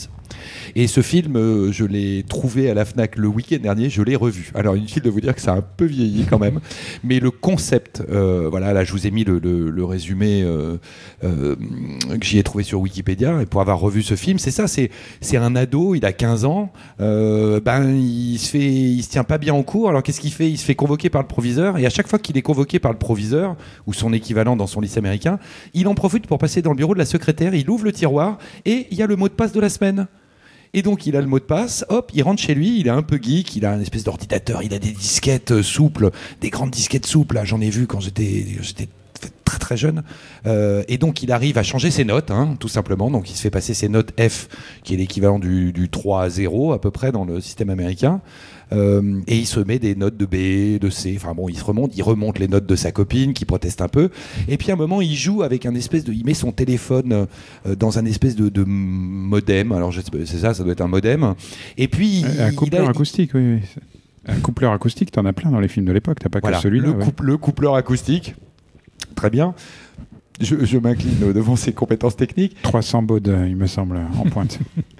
Et 0.75 0.88
ce 0.88 1.01
film, 1.01 1.35
euh, 1.35 1.71
je 1.71 1.83
l'ai 1.85 2.23
trouvé 2.27 2.69
à 2.69 2.73
la 2.73 2.85
FNAC 2.85 3.17
le 3.17 3.27
week-end 3.27 3.57
dernier, 3.61 3.89
je 3.89 4.01
l'ai 4.01 4.15
revu. 4.15 4.51
Alors 4.55 4.75
inutile 4.77 5.01
de 5.03 5.09
vous 5.09 5.21
dire 5.21 5.35
que 5.35 5.41
ça 5.41 5.53
a 5.53 5.57
un 5.57 5.61
peu 5.61 5.85
vieilli 5.85 6.25
quand 6.29 6.39
même, 6.39 6.59
mais 7.03 7.19
le 7.19 7.31
concept, 7.31 8.01
euh, 8.09 8.47
voilà, 8.50 8.73
là 8.73 8.83
je 8.83 8.91
vous 8.91 9.05
ai 9.07 9.11
mis 9.11 9.23
le, 9.23 9.39
le- 9.39 9.69
le 9.69 9.85
résumé 9.85 10.41
euh, 10.43 10.77
euh, 11.23 11.55
que 12.19 12.25
j'y 12.25 12.38
ai 12.38 12.43
trouvé 12.43 12.63
sur 12.63 12.79
Wikipédia, 12.79 13.41
et 13.41 13.45
pour 13.45 13.61
avoir 13.61 13.79
revu 13.79 14.01
ce 14.03 14.15
film, 14.15 14.38
c'est 14.39 14.51
ça, 14.51 14.67
c'est 14.67 14.89
c'est 15.19 15.38
un 15.38 15.55
ado, 15.55 15.95
il 15.95 16.05
a 16.05 16.13
15 16.13 16.45
ans, 16.45 16.71
ben 17.00 17.93
il 17.95 18.38
se 18.38 18.50
fait, 18.50 18.59
il 18.71 19.03
se 19.03 19.09
tient 19.09 19.23
pas 19.23 19.38
bien 19.38 19.53
en 19.53 19.63
cours, 19.63 19.89
alors 19.89 20.03
qu'est-ce 20.03 20.21
qu'il 20.21 20.31
fait? 20.31 20.50
Il 20.50 20.57
se 20.57 20.65
fait 20.65 20.75
convoquer 20.75 21.09
par 21.09 21.21
le 21.21 21.27
proviseur, 21.27 21.77
et 21.77 21.85
à 21.85 21.89
chaque 21.89 22.07
fois 22.07 22.19
qu'il 22.19 22.38
est 22.38 22.41
convoqué 22.41 22.79
par 22.79 22.91
le 22.91 22.97
proviseur, 22.97 23.55
ou 23.88 23.93
son 23.93 24.13
équivalent 24.13 24.55
dans 24.55 24.67
son 24.67 24.81
lycée 24.81 25.00
américain, 25.00 25.39
il 25.73 25.88
en 25.88 25.95
profite 25.95 26.27
pour 26.27 26.38
passer 26.38 26.61
dans 26.61 26.71
le 26.71 26.77
bureau 26.77 26.93
de 26.93 27.00
la 27.00 27.05
secrétaire, 27.05 27.53
il 27.55 27.69
ouvre 27.69 27.85
le 27.85 27.91
tiroir, 27.91 28.38
et 28.65 28.88
il 28.91 28.97
y 28.97 29.01
a 29.03 29.07
le 29.07 29.15
mot 29.15 29.27
de 29.27 29.33
passe 29.33 29.51
de 29.51 29.59
la 29.59 29.69
semaine. 29.69 30.07
Et 30.73 30.81
donc 30.81 31.05
il 31.05 31.15
a 31.15 31.21
le 31.21 31.27
mot 31.27 31.39
de 31.39 31.43
passe, 31.43 31.85
hop, 31.89 32.11
il 32.13 32.23
rentre 32.23 32.41
chez 32.41 32.55
lui, 32.55 32.79
il 32.79 32.87
est 32.87 32.91
un 32.91 33.01
peu 33.01 33.19
geek, 33.21 33.55
il 33.55 33.65
a 33.65 33.73
une 33.73 33.81
espèce 33.81 34.03
d'ordinateur, 34.03 34.63
il 34.63 34.73
a 34.73 34.79
des 34.79 34.91
disquettes 34.91 35.51
euh, 35.51 35.63
souples, 35.63 36.11
des 36.39 36.49
grandes 36.49 36.71
disquettes 36.71 37.05
souples, 37.05 37.39
j'en 37.43 37.59
ai 37.59 37.69
vu 37.69 37.87
quand 37.87 37.99
j'étais 37.99 38.45
j'étais 38.61 38.87
très 39.43 39.59
très 39.59 39.77
jeune. 39.77 40.03
Euh, 40.45 40.83
et 40.87 40.97
donc 40.97 41.23
il 41.23 41.31
arrive 41.31 41.57
à 41.57 41.63
changer 41.63 41.91
ses 41.91 42.05
notes, 42.05 42.31
hein, 42.31 42.55
tout 42.59 42.69
simplement. 42.69 43.11
Donc 43.11 43.29
il 43.29 43.35
se 43.35 43.41
fait 43.41 43.49
passer 43.49 43.73
ses 43.73 43.89
notes 43.89 44.13
F, 44.19 44.47
qui 44.83 44.93
est 44.93 44.97
l'équivalent 44.97 45.39
du, 45.39 45.73
du 45.73 45.89
3 45.89 46.23
à 46.23 46.29
0 46.29 46.71
à 46.71 46.79
peu 46.79 46.91
près 46.91 47.11
dans 47.11 47.25
le 47.25 47.41
système 47.41 47.69
américain. 47.69 48.21
Euh, 48.73 49.19
et 49.27 49.37
il 49.37 49.45
se 49.45 49.59
met 49.59 49.79
des 49.79 49.95
notes 49.95 50.15
de 50.15 50.25
B, 50.25 50.79
de 50.79 50.89
C. 50.89 51.13
Enfin 51.17 51.33
bon, 51.33 51.49
il 51.49 51.57
se 51.57 51.63
remonte, 51.63 51.95
il 51.97 52.03
remonte 52.03 52.39
les 52.39 52.47
notes 52.47 52.65
de 52.65 52.75
sa 52.75 52.91
copine 52.91 53.33
qui 53.33 53.43
proteste 53.45 53.81
un 53.81 53.87
peu. 53.89 54.09
Et 54.47 54.57
puis 54.57 54.71
à 54.71 54.75
un 54.75 54.77
moment, 54.77 55.01
il 55.01 55.13
joue 55.13 55.43
avec 55.43 55.65
un 55.65 55.75
espèce 55.75 56.03
de, 56.05 56.13
il 56.13 56.25
met 56.25 56.33
son 56.33 56.51
téléphone 56.51 57.27
euh, 57.65 57.75
dans 57.75 57.99
un 57.99 58.05
espèce 58.05 58.35
de, 58.35 58.49
de 58.49 58.63
modem. 58.63 59.71
Alors 59.73 59.93
c'est 59.93 60.37
ça, 60.37 60.53
ça 60.53 60.63
doit 60.63 60.71
être 60.71 60.81
un 60.81 60.87
modem. 60.87 61.35
Et 61.77 61.87
puis 61.87 62.23
Un 62.39 62.49
il 62.49 62.55
coupleur 62.55 62.87
a- 62.87 62.91
acoustique, 62.91 63.31
oui. 63.33 63.55
oui. 63.55 63.59
Un 64.27 64.39
coupleur 64.39 64.71
acoustique, 64.71 65.11
t'en 65.11 65.25
as 65.25 65.33
plein 65.33 65.49
dans 65.51 65.59
les 65.59 65.67
films 65.67 65.85
de 65.87 65.91
l'époque, 65.91 66.19
t'as 66.19 66.29
pas 66.29 66.39
Voilà, 66.41 66.57
que 66.57 66.63
celui-là. 66.63 66.87
le, 66.89 66.93
ouais. 66.93 67.03
couple- 67.03 67.25
le 67.25 67.37
coupleur 67.37 67.75
acoustique. 67.75 68.35
Très 69.15 69.29
bien. 69.29 69.53
Je, 70.39 70.63
je 70.63 70.77
m'incline 70.77 71.33
devant 71.33 71.55
ses 71.55 71.73
compétences 71.73 72.15
techniques. 72.15 72.55
300 72.63 73.03
baudes, 73.03 73.35
il 73.47 73.55
me 73.55 73.67
semble, 73.67 73.99
en 74.17 74.23
pointe. 74.29 74.59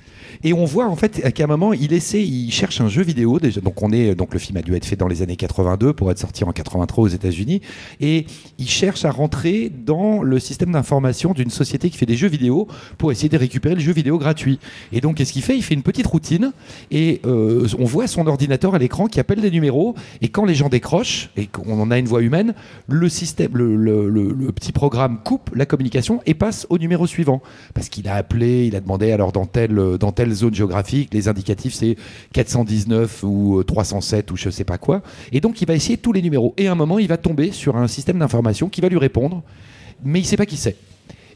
Et 0.44 0.54
on 0.54 0.66
voit 0.66 0.88
en 0.88 0.96
fait 0.96 1.22
qu'à 1.34 1.44
un 1.44 1.48
moment, 1.48 1.74
il 1.74 1.94
essaie, 1.94 2.24
il 2.24 2.52
cherche 2.52 2.82
un 2.82 2.88
jeu 2.90 3.04
vidéo. 3.04 3.40
Déjà, 3.40 3.62
donc 3.62 3.82
on 3.82 3.92
est, 3.92 4.16
donc 4.16 4.34
le 4.34 4.40
film 4.40 4.58
a 4.58 4.62
dû 4.62 4.76
être 4.76 4.86
fait 4.86 4.96
dans 4.96 5.08
les 5.08 5.22
années 5.22 5.36
82 5.36 5.94
pour 5.94 6.10
être 6.12 6.20
sorti 6.20 6.44
en 6.44 6.52
83 6.52 7.04
aux 7.04 7.08
États-Unis. 7.08 7.62
Et 8.00 8.26
il 8.58 8.68
cherche 8.70 9.06
à 9.06 9.12
rentrer 9.12 9.70
dans 9.70 10.22
le 10.24 10.40
système 10.40 10.72
d'information 10.72 11.34
d'une 11.34 11.50
société 11.50 11.90
qui 11.90 11.98
fait 11.98 12.06
des 12.06 12.16
jeux 12.16 12.28
vidéo 12.28 12.68
pour 12.98 13.12
essayer 13.12 13.30
de 13.30 13.38
récupérer 13.38 13.76
le 13.76 13.82
jeu 13.82 13.94
vidéo 13.94 14.18
gratuit. 14.18 14.60
Et 14.92 15.02
donc 15.02 15.18
qu'est-ce 15.18 15.34
qu'il 15.34 15.42
fait? 15.44 15.56
Il 15.56 15.64
fait 15.64 15.74
une 15.76 15.84
petite 15.84 16.08
routine 16.08 16.52
et 16.90 17.22
euh, 17.26 17.68
on 17.78 17.86
voit 17.86 18.08
son 18.08 18.26
ordinateur 18.28 18.74
à 18.76 18.80
l'écran 18.80 19.08
qui 19.08 19.20
appelle 19.20 19.42
des 19.42 19.52
numéros. 19.52 19.96
Et 20.22 20.30
quand 20.30 20.46
les 20.46 20.56
gens 20.56 20.70
décrochent 20.70 21.30
et 21.38 21.48
qu'on 21.48 21.80
en 21.80 21.92
a 21.92 21.98
une 22.00 22.08
voix 22.08 22.22
humaine, 22.22 22.54
le 22.88 23.10
système, 23.10 23.52
le, 23.56 23.76
le- 23.76 24.10
le- 24.10 24.52
petit 24.52 24.72
programme 24.74 25.20
coupe 25.24 25.50
la 25.56 25.66
communication 25.66 26.20
et 26.26 26.34
passe 26.34 26.68
au 26.70 26.78
numéro 26.78 27.08
suivant 27.08 27.42
parce 27.74 27.88
qu'il 27.90 28.08
a 28.10 28.16
appelé, 28.16 28.66
il 28.68 28.76
a 28.76 28.82
demandé 28.82 29.12
alors 29.12 29.32
dans 29.32 29.46
telle, 29.46 29.74
dans 30.00 30.12
telle 30.32 30.38
zone 30.38 30.54
géographique, 30.54 31.14
les 31.14 31.28
indicatifs 31.28 31.74
c'est 31.74 31.98
419 32.34 33.24
ou 33.24 33.60
euh, 33.60 33.64
307 33.64 34.32
ou 34.32 34.38
je 34.38 34.50
sais 34.50 34.64
pas 34.64 34.78
quoi. 34.78 35.02
Et 35.32 35.42
donc 35.42 35.62
il 35.62 35.68
va 35.68 35.76
essayer 35.76 35.98
tous 35.98 36.14
les 36.14 36.22
numéros. 36.22 36.54
Et 36.58 36.68
à 36.68 36.72
un 36.72 36.76
moment, 36.76 37.00
il 37.00 37.08
va 37.08 37.18
tomber 37.18 37.52
sur 37.52 37.76
un 37.76 37.88
système 37.88 38.20
d'information 38.20 38.70
qui 38.70 38.82
va 38.82 38.88
lui 38.88 38.98
répondre, 38.98 39.44
mais 40.04 40.20
il 40.20 40.26
sait 40.26 40.38
pas 40.38 40.46
qui 40.46 40.58
c'est. 40.58 40.78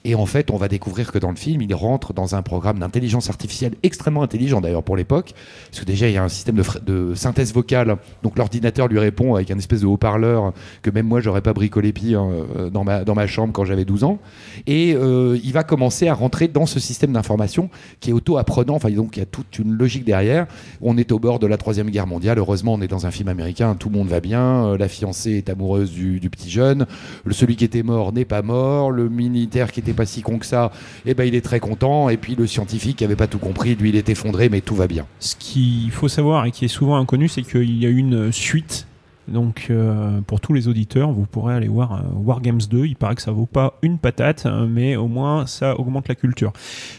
Et 0.06 0.14
en 0.14 0.28
fait, 0.28 0.52
on 0.52 0.58
va 0.58 0.68
découvrir 0.68 1.12
que 1.12 1.18
dans 1.18 1.32
le 1.32 1.36
film, 1.36 1.64
il 1.64 1.74
rentre 1.74 2.14
dans 2.14 2.36
un 2.36 2.44
programme 2.44 2.78
d'intelligence 2.78 3.32
artificielle 3.32 3.74
extrêmement 3.82 4.22
intelligent 4.22 4.62
d'ailleurs 4.62 4.84
pour 4.84 4.96
l'époque, 4.96 5.34
parce 5.72 5.80
que 5.80 5.86
déjà 5.86 6.08
il 6.08 6.14
y 6.14 6.18
a 6.18 6.24
un 6.24 6.30
système 6.30 6.62
de, 6.86 7.16
synthèse 7.16 7.52
vocale, 7.54 7.98
donc 8.22 8.38
l'ordinateur 8.38 8.88
lui 8.88 9.00
répond 9.00 9.34
avec 9.34 9.50
un 9.50 9.58
espèce 9.58 9.82
de 9.82 9.88
haut-parleur 9.88 10.54
que 10.84 10.92
même 10.92 11.08
moi 11.08 11.22
j'aurais 11.22 11.42
pas 11.42 11.54
bricolé 11.54 11.92
pire 11.92 12.24
euh, 12.24 12.70
dans 12.70 12.84
ma, 12.84 13.28
chambre 13.28 13.52
quand 13.52 13.66
j'avais 13.66 13.84
12 13.84 14.04
ans. 14.04 14.20
Et 14.68 14.94
euh, 14.96 15.40
il 15.44 15.52
va 15.54 15.64
commencer 15.64 16.08
à 16.08 16.14
rentrer 16.14 16.48
dans 16.48 16.68
ce 16.68 16.80
système 16.80 17.12
d'information 17.12 17.72
qui 18.00 18.12
est 18.12 18.14
auto-apprenant, 18.14 18.76
enfin 18.76 18.92
donc 18.92 19.18
il 19.18 19.22
y 19.22 19.24
a 19.24 19.26
toute 19.26 19.58
une 19.58 19.74
logique 19.74 20.06
derrière. 20.06 20.46
On 20.82 21.00
est 21.00 21.12
au 21.12 21.18
bord 21.18 21.40
de 21.40 21.48
la 21.48 21.58
Troisième 21.58 21.90
Guerre 21.90 22.06
mondiale, 22.06 22.38
heureusement 22.38 22.76
on 22.76 22.82
est 22.82 22.88
dans 22.88 23.08
un 23.08 23.12
film 23.12 23.30
américain, 23.30 23.74
tout 23.74 23.90
le 23.90 23.98
monde 23.98 24.10
va 24.10 24.20
bien, 24.20 24.66
euh, 24.66 24.78
la 24.78 24.88
fiancée 24.88 25.32
est 25.32 25.50
amoureuse 25.50 25.92
du, 25.92 26.20
du 26.20 26.30
petit 26.30 26.52
jeune, 26.52 26.86
celui 27.32 27.56
qui 27.56 27.66
était 27.66 27.82
mort 27.82 28.14
n'est 28.14 28.24
pas 28.24 28.44
mort, 28.44 28.92
le 28.92 29.10
militaire 29.10 29.72
qui 29.72 29.80
était 29.80 29.95
pas 29.96 30.06
si 30.06 30.22
con 30.22 30.38
que 30.38 30.46
ça, 30.46 30.72
eh 31.06 31.14
ben, 31.14 31.26
il 31.26 31.36
est 31.36 31.44
très 31.44 31.60
content, 31.60 32.10
et 32.10 32.18
puis 32.18 32.36
le 32.36 32.48
scientifique 32.48 32.98
qui 32.98 33.04
avait 33.04 33.16
pas 33.16 33.28
tout 33.28 33.40
compris, 33.40 33.76
lui 33.76 33.90
il 33.90 33.96
est 33.96 34.10
effondré, 34.10 34.50
mais 34.50 34.62
tout 34.62 34.76
va 34.76 34.88
bien. 34.88 35.06
Ce 35.20 35.36
qu'il 35.36 35.92
faut 35.92 36.08
savoir 36.08 36.46
et 36.46 36.52
qui 36.52 36.66
est 36.66 36.70
souvent 36.70 36.98
inconnu, 36.98 37.28
c'est 37.28 37.42
qu'il 37.42 37.78
y 37.78 37.86
a 37.86 37.90
une 37.90 38.32
suite. 38.32 38.88
Donc, 39.28 39.68
euh, 39.70 40.22
pour 40.22 40.40
tous 40.40 40.54
les 40.54 40.68
auditeurs, 40.68 41.12
vous 41.12 41.26
pourrez 41.26 41.56
aller 41.56 41.68
voir 41.68 41.94
euh, 41.94 42.02
Wargames 42.14 42.62
2. 42.70 42.86
Il 42.86 42.96
paraît 42.96 43.16
que 43.16 43.24
ça 43.24 43.32
vaut 43.32 43.48
pas 43.48 43.80
une 43.82 43.98
patate, 43.98 44.46
mais 44.46 44.96
au 44.96 45.08
moins 45.08 45.48
ça 45.48 45.80
augmente 45.80 46.08
la 46.08 46.16
culture. 46.16 46.54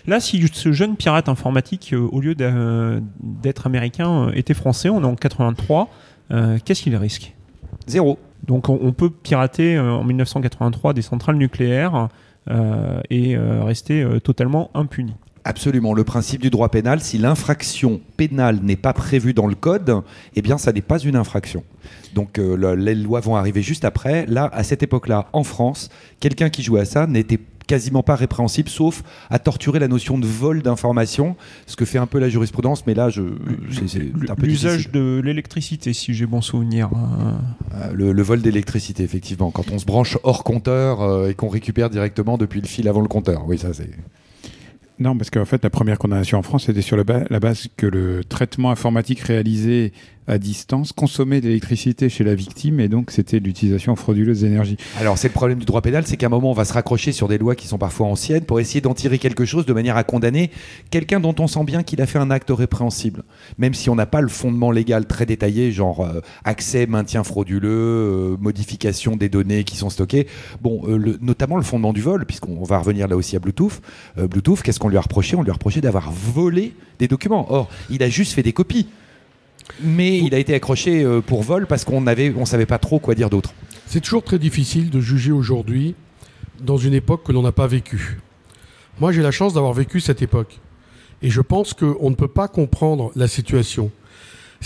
Là, 0.06 0.18
si 0.18 0.44
ce 0.52 0.72
jeune 0.72 0.96
pirate 0.96 1.28
informatique, 1.28 1.90
euh, 1.92 2.08
au 2.10 2.20
lieu 2.20 2.34
d'être 2.34 3.66
américain, 3.66 4.28
euh, 4.28 4.32
était 4.34 4.54
français, 4.54 4.88
on 4.88 5.02
est 5.02 5.06
en 5.06 5.14
83, 5.14 5.88
euh, 6.32 6.58
qu'est-ce 6.64 6.82
qu'il 6.82 6.96
risque? 6.96 7.34
Zéro. 7.86 8.18
Donc, 8.46 8.68
on, 8.68 8.78
on 8.82 8.92
peut 8.92 9.10
pirater 9.10 9.78
en 9.78 10.04
1983 10.04 10.92
des 10.94 11.02
centrales 11.02 11.36
nucléaires 11.36 12.08
et 13.10 13.36
euh, 13.36 13.64
rester 13.64 14.02
euh, 14.02 14.20
totalement 14.20 14.70
impuni. 14.74 15.14
Absolument. 15.44 15.94
Le 15.94 16.02
principe 16.02 16.42
du 16.42 16.50
droit 16.50 16.68
pénal, 16.70 17.00
si 17.00 17.18
l'infraction 17.18 18.00
pénale 18.16 18.58
n'est 18.64 18.74
pas 18.76 18.92
prévue 18.92 19.32
dans 19.32 19.46
le 19.46 19.54
code, 19.54 20.02
eh 20.34 20.42
bien, 20.42 20.58
ça 20.58 20.72
n'est 20.72 20.80
pas 20.82 20.98
une 20.98 21.14
infraction. 21.14 21.62
Donc, 22.14 22.38
euh, 22.38 22.56
le- 22.56 22.74
les 22.74 22.96
lois 22.96 23.20
vont 23.20 23.36
arriver 23.36 23.62
juste 23.62 23.84
après. 23.84 24.26
Là, 24.26 24.50
à 24.52 24.64
cette 24.64 24.82
époque-là, 24.82 25.28
en 25.32 25.44
France, 25.44 25.88
quelqu'un 26.18 26.48
qui 26.50 26.64
jouait 26.64 26.80
à 26.80 26.84
ça 26.84 27.06
n'était 27.06 27.38
quasiment 27.66 28.02
pas 28.02 28.14
répréhensible, 28.16 28.68
sauf 28.68 29.02
à 29.30 29.38
torturer 29.38 29.78
la 29.78 29.88
notion 29.88 30.18
de 30.18 30.26
vol 30.26 30.62
d'information, 30.62 31.37
ce 31.66 31.76
que 31.76 31.85
fait 31.85 31.99
un 31.99 32.06
peu 32.06 32.18
la 32.18 32.28
jurisprudence, 32.28 32.87
mais 32.87 32.94
là, 32.94 33.08
je, 33.11 33.23
c'est- 33.87 34.12
un 34.30 34.35
peu 34.35 34.46
L'usage 34.46 34.90
de 34.90 35.20
l'électricité, 35.25 35.92
si 35.92 36.14
j'ai 36.14 36.26
bon 36.26 36.40
souvenir. 36.40 36.88
euh, 36.92 37.32
Euh, 37.75 37.92
le, 37.92 38.12
le 38.12 38.23
vol 38.23 38.40
d'électricité, 38.42 39.02
effectivement. 39.02 39.50
Quand 39.50 39.70
on 39.73 39.78
se 39.78 39.85
branche 39.85 40.16
hors 40.23 40.44
compteur 40.44 41.02
euh, 41.02 41.28
et 41.28 41.35
qu'on 41.35 41.49
récupère 41.49 41.90
directement 41.90 42.38
depuis 42.38 42.61
le 42.61 42.66
fil 42.66 42.88
avant 42.88 43.00
le 43.00 43.08
compteur. 43.08 43.44
Oui, 43.46 43.58
ça, 43.58 43.75
c'est... 43.75 43.90
Non, 44.99 45.14
parce 45.16 45.28
qu'en 45.28 45.44
fait, 45.44 45.62
la 45.62 45.68
première 45.68 45.99
condamnation 45.99 46.38
en 46.38 46.42
France, 46.42 46.64
c'était 46.66 46.80
sur 46.80 46.96
la 46.96 47.04
base 47.40 47.68
que 47.76 47.87
le 47.87 48.25
traitement 48.25 48.70
informatique 48.70 49.20
réalisé 49.20 49.92
à 50.28 50.38
distance 50.38 50.92
consommait 50.92 51.40
de 51.40 51.47
l'électricité 51.47 52.09
chez 52.09 52.25
la 52.25 52.35
victime 52.35 52.80
et 52.80 52.88
donc 52.88 53.11
c'était 53.11 53.38
l'utilisation 53.38 53.97
frauduleuse 53.97 54.40
d'énergie. 54.40 54.76
Alors, 54.99 55.18
c'est 55.18 55.28
le 55.28 55.33
problème 55.33 55.59
du 55.59 55.64
droit 55.64 55.83
pénal, 55.83 56.06
c'est 56.06 56.16
qu'à 56.16 56.26
un 56.26 56.30
moment, 56.30 56.50
on 56.50 56.54
va 56.54 56.64
se 56.64 56.73
raccrocher 56.73 57.12
sur 57.12 57.28
des 57.28 57.38
lois 57.38 57.54
qui 57.54 57.66
sont 57.66 57.78
parfois 57.78 58.06
anciennes 58.06 58.45
pour 58.45 58.61
essayer 58.61 58.80
d'en 58.80 58.95
tirer 58.95 59.18
quelque 59.18 59.45
chose 59.45 59.66
de 59.66 59.73
manière 59.73 59.97
à 59.97 60.04
condamner 60.04 60.50
quelqu'un 60.90 61.21
dont 61.21 61.35
on 61.38 61.47
sent 61.47 61.64
bien 61.64 61.83
qu'il 61.83 62.00
a 62.02 62.06
fait 62.06 62.18
un 62.18 62.30
acte 62.30 62.50
répréhensible. 62.50 63.23
Même 63.59 63.75
si 63.75 63.90
on 63.90 63.95
n'a 63.95 64.06
pas 64.06 64.21
le 64.21 64.28
fondement 64.28 64.71
légal 64.71 65.06
très 65.06 65.26
détaillé, 65.26 65.73
genre 65.73 66.00
euh, 66.00 66.21
accès, 66.45 66.87
maintien 66.87 67.25
frauduleux, 67.25 67.68
euh, 67.68 68.37
modification 68.40 69.16
des 69.16 69.28
données 69.28 69.64
qui 69.64 69.76
sont 69.76 69.90
stockées. 69.90 70.26
Bon, 70.61 70.83
euh, 70.88 71.16
notamment 71.21 71.56
le 71.56 71.62
fondement 71.62 71.92
du 71.92 72.00
vol, 72.00 72.26
puisqu'on 72.26 72.64
va 72.64 72.78
revenir 72.78 73.09
là 73.09 73.16
aussi 73.16 73.37
à 73.37 73.38
Bluetooth. 73.38 73.80
Bluetooth, 74.16 74.62
qu'est-ce 74.62 74.78
qu'on 74.78 74.88
lui 74.88 74.97
a 74.97 75.00
reproché? 75.00 75.37
On 75.37 75.42
lui 75.42 75.50
a 75.50 75.54
reproché 75.54 75.80
d'avoir 75.80 76.11
volé 76.11 76.75
des 76.99 77.09
documents. 77.09 77.47
Or, 77.50 77.68
il 77.90 78.02
a 78.02 78.09
juste 78.09 78.33
fait 78.33 78.42
des 78.42 78.52
copies. 78.52 78.87
Mais 79.80 80.18
il 80.18 80.35
a 80.35 80.38
été 80.38 80.54
accroché 80.54 81.02
euh, 81.02 81.20
pour 81.20 81.42
vol 81.42 81.66
parce 81.66 81.85
qu'on 81.85 82.06
avait, 82.06 82.32
on 82.37 82.44
savait 82.44 82.66
pas 82.66 82.78
trop 82.78 82.99
quoi 82.99 83.14
dire 83.14 83.30
d'autre. 83.30 83.52
C'est 83.87 84.00
toujours 84.00 84.23
très 84.23 84.38
difficile 84.38 84.90
de 84.90 85.00
juger 85.00 85.32
aujourd'hui 85.32 85.94
dans 86.61 86.76
une 86.76 86.94
époque 86.94 87.25
que 87.25 87.32
l'on 87.32 87.42
n'a 87.42 87.52
pas 87.52 87.66
vécue. 87.66 88.18
Moi, 89.00 89.12
j'ai 89.12 89.23
la 89.23 89.30
chance 89.30 89.54
d'avoir 89.54 89.75
vécu 89.75 90.00
cette 90.00 90.23
époque. 90.23 90.58
Et 91.23 91.30
je 91.30 91.40
pense 91.40 91.75
qu'on 91.75 92.11
ne 92.11 92.14
peut 92.14 92.28
pas 92.28 92.49
comprendre 92.49 93.12
la 93.14 93.28
situation. 93.28 93.90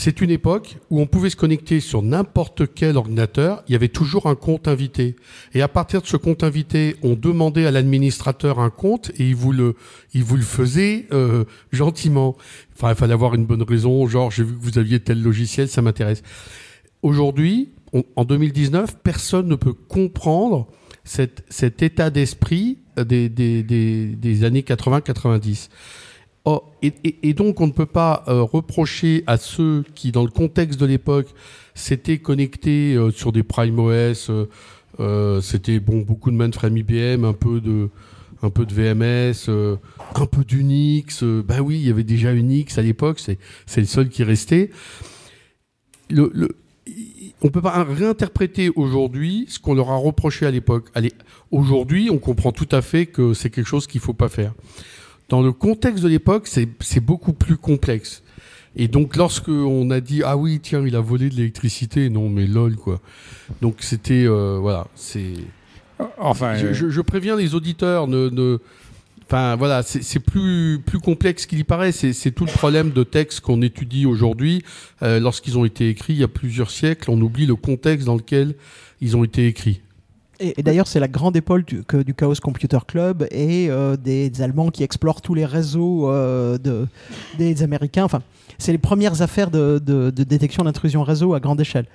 C'est 0.03 0.23
une 0.23 0.31
époque 0.31 0.79
où 0.89 0.99
on 0.99 1.07
pouvait 1.07 1.29
se 1.29 1.37
connecter 1.37 1.79
sur 1.79 2.01
n'importe 2.01 2.63
quel 2.75 2.97
ordinateur, 2.97 3.63
il 3.69 3.73
y 3.73 3.75
avait 3.75 3.89
toujours 3.89 4.29
un 4.29 4.35
compte 4.35 4.67
invité. 4.67 5.15
Et 5.53 5.61
à 5.61 5.69
partir 5.69 6.01
de 6.01 6.07
ce 6.07 6.17
compte 6.17 6.43
invité, 6.43 6.97
on 7.03 7.17
demandait 7.17 7.67
à 7.67 7.71
l'administrateur 7.71 8.61
un 8.61 8.71
compte 8.71 9.11
et 9.19 9.29
il 9.29 9.35
vous 9.35 9.53
le, 9.53 9.77
il 10.15 10.25
vous 10.25 10.37
le 10.37 10.43
faisait 10.43 11.05
euh, 11.13 11.45
gentiment. 11.71 12.39
Enfin, 12.75 12.93
il 12.93 12.97
fallait 12.97 13.13
avoir 13.13 13.35
une 13.35 13.45
bonne 13.45 13.63
raison, 13.63 14.07
genre 14.07 14.31
j'ai 14.31 14.43
vu 14.43 14.55
que 14.57 14.63
vous 14.63 14.79
aviez 14.79 15.01
tel 15.01 15.23
logiciel, 15.23 15.69
ça 15.69 15.83
m'intéresse. 15.83 16.23
Aujourd'hui, 17.03 17.69
en 18.17 18.25
2019, 18.25 19.01
personne 19.03 19.49
ne 19.49 19.55
peut 19.55 19.75
comprendre 19.75 20.69
cet, 21.05 21.45
cet 21.51 21.83
état 21.83 22.09
d'esprit 22.09 22.79
des, 22.97 23.29
des, 23.29 23.63
des, 23.63 24.07
des 24.17 24.45
années 24.45 24.63
80-90. 24.63 25.69
Oh, 26.47 26.63
et, 26.83 27.35
donc, 27.35 27.61
on 27.61 27.67
ne 27.67 27.73
peut 27.73 27.87
pas 27.87 28.25
euh, 28.27 28.43
reprocher 28.43 29.25
à 29.27 29.37
ceux 29.37 29.85
qui, 29.95 30.11
dans 30.11 30.25
le 30.25 30.31
contexte 30.31 30.81
de 30.81 30.87
l'époque, 30.87 31.29
s'étaient 31.75 32.19
connectés 32.19 32.95
euh, 32.95 33.11
sur 33.11 33.31
des 33.31 33.43
Prime 33.43 33.79
OS, 33.79 34.31
euh, 34.99 35.41
c'était 35.43 35.81
bon, 35.81 36.01
beaucoup 36.01 36.31
de 36.31 36.37
mainframe 36.37 36.79
IBM, 36.79 37.25
un 37.25 37.35
peu 37.35 37.61
de, 37.61 37.91
un 38.43 38.49
peu 38.49 38.65
de 38.65 38.73
VMS, 38.73 39.51
un 40.15 40.27
peu 40.27 40.45
d'Unix. 40.45 41.23
bah 41.23 41.61
oui, 41.61 41.77
il 41.77 41.87
y 41.87 41.91
avait 41.91 42.05
déjà 42.05 42.33
Unix 42.33 42.79
à 42.79 42.83
l'époque, 42.83 43.21
c'est, 43.21 43.39
le 43.77 43.85
seul 43.85 44.09
qui 44.09 44.25
restait. 44.25 44.71
On 47.43 47.49
peut 47.51 47.63
pas 47.63 47.85
réinterpréter 47.85 48.71
aujourd'hui 48.71 49.45
ce 49.49 49.59
qu'on 49.59 49.75
leur 49.75 49.91
a 49.91 49.97
reproché 49.97 50.47
à 50.47 50.51
l'époque. 50.51 50.91
Aujourd'hui, 51.51 52.09
on 52.11 52.19
comprend 52.19 52.53
tout 52.53 52.69
à 52.73 52.81
fait 52.81 53.07
que 53.07 53.35
c'est 53.35 53.51
quelque 53.51 53.69
chose 53.69 53.87
qu'il 53.87 54.01
faut 54.01 54.15
pas 54.15 54.29
faire. 54.31 54.55
Dans 55.31 55.41
le 55.43 55.53
contexte 55.53 56.03
de 56.05 56.09
l'époque, 56.09 56.47
c'est 56.49 57.01
beaucoup 57.01 57.33
plus 57.33 57.57
complexe. 57.57 58.23
Et 58.77 58.87
donc, 58.89 59.17
lorsque 59.17 59.49
on 59.49 59.91
a 59.91 60.01
dit 60.01 60.23
ah 60.25 60.37
oui 60.37 60.61
tiens 60.63 60.85
il 60.87 60.95
a 60.95 61.01
volé 61.01 61.29
de 61.31 61.35
l'électricité, 61.37 62.09
non 62.11 62.29
mais 62.29 62.47
lol 62.47 62.77
quoi. 62.77 63.01
Donc 63.63 63.77
c'était 63.81 64.25
euh, 64.27 64.59
voilà 64.61 64.87
c'est. 64.95 65.33
Enfin, 66.19 66.55
Je, 66.57 66.73
je- 66.73 66.89
je 66.91 67.01
préviens 67.01 67.37
les 67.37 67.55
auditeurs, 67.55 68.07
ne, 68.07 68.29
ne- 68.31 68.59
enfin 69.27 69.57
voilà, 69.57 69.83
c'est 69.83 70.21
plus 70.21 70.79
plus 70.85 70.99
complexe 71.01 71.47
qu'il 71.47 71.59
y 71.59 71.65
paraît. 71.65 71.93
C'est 71.93 72.13
c'est 72.13 72.31
tout 72.31 72.45
le 72.47 72.53
problème 72.53 72.91
de 72.91 73.03
textes 73.03 73.41
qu'on 73.41 73.61
étudie 73.61 74.07
aujourd'hui. 74.07 74.63
Euh, 75.03 75.19
Lorsqu'ils 75.21 75.59
ont 75.59 75.65
été 75.65 75.89
écrits 75.89 76.13
il 76.15 76.21
y 76.21 76.25
a 76.25 76.29
plusieurs 76.29 76.71
siècles, 76.71 77.11
on 77.11 77.21
oublie 77.21 77.47
le 77.47 77.57
contexte 77.57 78.07
dans 78.07 78.17
lequel 78.17 78.55
ils 79.01 79.17
ont 79.17 79.25
été 79.25 79.47
écrits. 79.47 79.81
Et, 80.41 80.59
et 80.59 80.63
d'ailleurs, 80.63 80.87
c'est 80.87 81.01
la 81.01 81.09
grande 81.09 81.37
épaule 81.37 81.65
du, 81.65 81.83
que- 81.85 82.03
du 82.03 82.15
Chaos 82.15 82.35
Computer 82.43 82.79
Club 82.87 83.27
et 83.31 83.69
euh, 83.71 83.97
des, 83.97 84.31
des 84.31 84.43
Allemands 84.43 84.71
qui 84.71 84.83
explorent 84.83 85.21
tous 85.21 85.35
les 85.35 85.45
réseaux 85.45 86.11
euh, 86.11 86.57
de, 86.59 86.87
des 87.39 87.63
Américains. 87.63 88.05
Enfin, 88.05 88.23
c'est 88.59 88.73
les 88.73 88.79
premières 88.79 89.21
affaires 89.23 89.51
de, 89.51 89.79
de- 89.85 90.11
de 90.11 90.25
détection 90.25 90.65
d'intrusion 90.65 91.03
réseau 91.03 91.35
à 91.35 91.41
grande 91.41 91.61
échelle. 91.61 91.87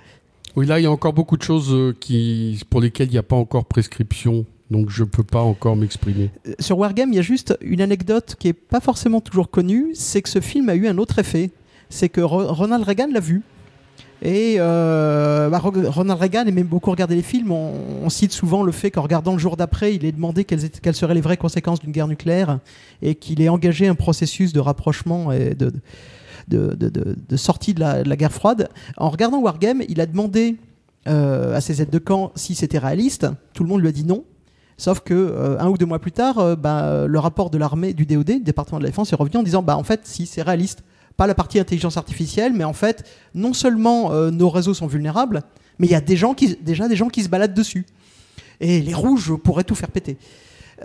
Oui, 0.56 0.66
là, 0.68 0.80
il 0.80 0.84
y 0.84 0.86
a 0.86 0.92
encore 0.92 1.14
beaucoup 1.14 1.38
de 1.38 1.42
choses 1.44 1.74
euh, 1.74 1.94
qui, 2.00 2.62
pour 2.70 2.82
lesquelles 2.82 3.08
il 3.10 3.14
n'y 3.14 3.18
a 3.18 3.24
pas 3.24 3.36
encore 3.36 3.66
prescription, 3.66 4.46
donc 4.72 4.90
je 4.90 5.04
ne 5.04 5.10
peux 5.10 5.24
pas 5.24 5.42
encore 5.42 5.75
m'exprimer. 5.75 6.30
Sur 6.60 6.78
Wargame, 6.78 7.12
il 7.12 7.16
y 7.16 7.20
a 7.20 7.24
juste 7.24 7.58
une 7.62 7.82
anecdote 7.82 8.36
qui 8.40 8.48
est 8.48 8.54
pas 8.54 8.80
forcément 8.80 9.22
toujours 9.22 9.50
connue, 9.50 9.88
c'est 9.96 10.22
que 10.22 10.30
ce 10.30 10.40
film 10.40 10.70
a 10.70 10.75
eu 10.75 10.88
un 10.88 10.98
autre 10.98 11.20
effet. 11.20 11.50
C'est 11.90 12.10
que 12.10 12.22
Ro- 12.22 12.52
Ronald 12.54 12.84
Reagan 12.84 13.10
l'a 13.12 13.20
vu. 13.20 13.42
Et 14.22 14.56
euh, 14.60 15.50
bah, 15.50 15.60
Ro- 15.60 15.74
Ronald 15.88 16.20
Reagan 16.20 16.46
aimait 16.46 16.64
beaucoup 16.64 16.90
regarder 16.90 17.16
les 17.16 17.22
films. 17.22 17.52
On, 17.52 18.10
cite 18.10 18.32
souvent 18.32 18.64
le 18.64 18.72
fait 18.72 18.92
qu'en 18.92 19.02
regardant 19.02 19.34
le 19.34 19.40
jour 19.40 19.58
d'après, 19.58 19.94
il 19.94 20.06
ait 20.06 20.12
demandé 20.12 20.46
quelles, 20.46 20.96
seraient 20.96 21.14
les 21.14 21.22
vraies 21.22 21.38
conséquences 21.38 21.80
d'une 21.80 21.92
guerre 21.92 22.08
nucléaire 22.08 22.60
et 23.02 23.16
qu'il 23.16 23.42
ait 23.42 23.50
engagé 23.50 23.88
un 23.88 23.96
processus 23.96 24.54
de 24.54 24.60
rapprochement 24.60 25.32
et 25.32 25.56
de, 25.56 25.72
sortie 27.36 27.74
de 27.74 27.80
la, 27.82 28.04
de 28.04 28.10
la 28.10 28.16
guerre 28.16 28.32
froide. 28.32 28.70
En 28.98 29.10
regardant 29.10 29.40
Wargame, 29.40 29.84
il 29.90 30.00
a 30.00 30.06
demandé 30.06 30.56
euh, 31.08 31.56
à 31.56 31.62
ses 31.62 31.82
aides 31.82 31.92
de 31.92 32.00
camp 32.00 32.32
si 32.36 32.56
c'était 32.56 32.80
réaliste. 32.80 33.28
Tout 33.54 33.64
le 33.64 33.70
monde 33.70 33.82
lui 33.82 33.90
a 33.90 33.92
dit 33.92 34.06
non. 34.06 34.24
Sauf 34.78 35.02
que 35.02 35.14
euh, 35.14 35.60
un 35.60 35.70
ou 35.70 35.78
deux 35.78 35.86
mois 35.86 36.00
plus 36.00 36.12
tard, 36.12 36.40
euh, 36.40 36.56
bah, 36.56 37.06
le 37.08 37.20
rapport 37.20 37.50
de 37.50 37.58
l'armée 37.58 37.94
du 37.94 38.06
DoD, 38.06 38.26
du 38.26 38.40
département 38.40 38.80
de 38.80 38.84
la 38.84 38.90
défense, 38.90 39.14
est 39.14 39.16
revenu 39.16 39.38
en 39.38 39.44
disant 39.44 39.62
bah 39.62 39.78
en 39.78 39.84
fait 39.84 40.02
si 40.04 40.26
c'est 40.26 40.42
réaliste, 40.42 40.84
pas 41.18 41.28
la 41.28 41.36
partie 41.36 41.60
intelligence 41.60 41.98
artificielle, 41.98 42.54
mais 42.54 42.64
en 42.64 42.74
fait 42.74 43.10
non 43.34 43.54
seulement 43.54 44.12
euh, 44.12 44.32
nos 44.32 44.50
réseaux 44.50 44.74
sont 44.74 44.88
vulnérables, 44.88 45.44
mais 45.80 45.88
il 45.88 45.92
y 45.92 45.96
a 45.96 46.02
déjà 46.02 46.34
des 46.88 46.96
gens 46.96 47.10
qui 47.10 47.24
se 47.24 47.30
baladent 47.30 47.54
dessus. 47.54 47.86
Et 48.60 48.82
les 48.82 48.94
rouges 48.94 49.36
pourraient 49.36 49.64
tout 49.64 49.76
faire 49.76 49.92
péter. 49.92 50.18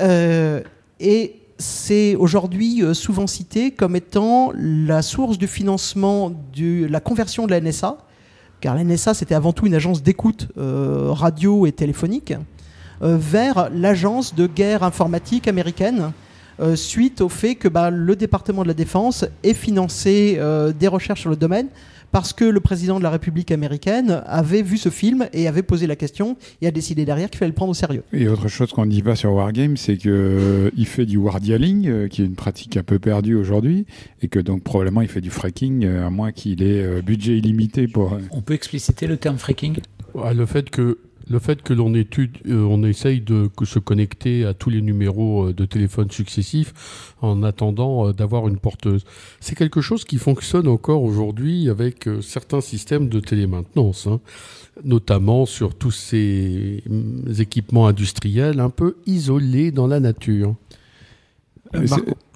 Euh, 0.01 0.61
et 0.99 1.37
c'est 1.59 2.17
aujourd'hui 2.17 2.83
euh, 2.83 2.95
souvent 2.95 3.27
cité 3.27 3.71
comme 3.71 3.95
étant 3.95 4.53
la 4.55 5.03
source 5.03 5.39
du 5.39 5.47
financement 5.47 6.33
de 6.57 6.87
la 6.87 7.01
conversion 7.01 7.47
de 7.47 7.53
la 7.53 7.61
NSA, 7.61 7.99
car 8.61 8.75
la 8.75 8.85
NSA 8.85 9.15
c'était 9.15 9.35
avant 9.35 9.53
tout 9.53 9.67
une 9.67 9.75
agence 9.75 10.03
d'écoute 10.03 10.49
radio 10.57 11.67
et 11.67 11.73
téléphonique, 11.73 12.35
vers 13.01 13.71
l'agence 13.73 14.35
de 14.35 14.47
guerre 14.47 14.83
informatique 14.83 15.49
américaine, 15.49 16.13
euh, 16.61 16.76
suite 16.76 17.21
au 17.21 17.29
fait 17.29 17.55
que 17.55 17.69
bah, 17.69 17.90
le 17.90 18.17
département 18.17 18.62
de 18.62 18.69
la 18.69 18.75
défense 18.75 19.25
ait 19.43 19.55
financé 19.55 20.37
euh, 20.38 20.73
des 20.73 20.88
recherches 20.88 21.23
sur 21.23 21.31
le 21.31 21.37
domaine 21.37 21.69
parce 22.12 22.33
que 22.33 22.45
le 22.45 22.61
président 22.61 22.99
de 22.99 23.05
la 23.05 23.11
République 23.11 23.52
américaine 23.52 24.23
avait 24.26 24.62
vu 24.62 24.76
ce 24.76 24.88
film 24.88 25.29
et 25.33 25.47
avait 25.47 25.62
posé 25.62 25.87
la 25.87 25.95
question 25.95 26.37
et 26.61 26.67
a 26.67 26.71
décidé 26.73 27.05
derrière 27.05 27.31
qu'il 27.31 27.38
fallait 27.38 27.50
le 27.50 27.55
prendre 27.55 27.71
au 27.71 27.75
sérieux. 27.75 28.02
Et 28.12 28.29
autre 28.29 28.49
chose 28.49 28.73
qu'on 28.73 28.85
ne 28.85 28.90
dit 28.90 29.02
pas 29.02 29.14
sur 29.14 29.33
Wargame, 29.33 29.76
c'est 29.76 29.97
que 29.97 30.09
euh, 30.76 30.85
fait 30.85 31.07
du 31.07 31.19
wardialing, 31.19 32.09
qui 32.09 32.23
est 32.23 32.25
une 32.25 32.35
pratique 32.35 32.76
un 32.76 32.83
peu 32.83 32.99
perdue 32.99 33.37
aujourd'hui, 33.37 33.87
et 34.23 34.29
que 34.29 34.40
donc 34.40 34.64
probablement 34.64 35.02
il 35.02 35.09
fait 35.09 35.21
du 35.21 35.31
fracking, 35.31 35.87
à 35.87 36.11
moins 36.11 36.33
qu'il 36.33 36.64
ait 36.64 37.00
budget 37.00 37.38
illimité 37.38 37.87
pour. 37.87 38.19
On 38.33 38.40
peut 38.40 38.55
expliciter 38.55 39.07
le 39.07 39.17
terme 39.17 39.37
Ouais, 40.14 40.35
le 40.35 40.47
fait 40.47 40.69
que 40.69 40.99
le 41.31 41.39
fait 41.39 41.63
que 41.63 41.73
l'on 41.73 41.95
étude, 41.95 42.39
euh, 42.49 42.63
on 42.65 42.83
essaye 42.83 43.21
de 43.21 43.49
se 43.65 43.79
connecter 43.79 44.45
à 44.45 44.53
tous 44.53 44.69
les 44.69 44.83
numéros 44.83 45.47
euh, 45.49 45.53
de 45.55 45.65
téléphone 45.65 46.11
successifs 46.11 47.15
en 47.23 47.43
attendant 47.45 48.09
euh, 48.09 48.13
d'avoir 48.13 48.49
une 48.49 48.59
porteuse, 48.59 49.05
c'est 49.39 49.55
quelque 49.55 49.81
chose 49.81 50.05
qui 50.05 50.19
fonctionne 50.19 50.67
encore 50.69 51.03
aujourd'hui 51.05 51.69
avec 51.71 52.09
certains 52.21 52.61
systèmes 52.61 53.09
de 53.09 53.21
télémaintenance, 53.21 54.07
hein, 54.09 54.21
notamment 54.85 55.47
sur 55.47 55.75
tous 55.77 55.93
ces 55.93 56.83
hum, 56.91 57.23
équipements 57.39 57.87
industriels 57.87 58.59
un 58.61 58.71
peu 58.71 58.97
isolés 59.07 59.71
dans 59.71 59.87
la 59.87 60.01
nature. 60.01 60.51
Euh, 60.51 60.51
Et 60.51 60.55
c'est- 60.55 60.57
Marco- 60.57 61.60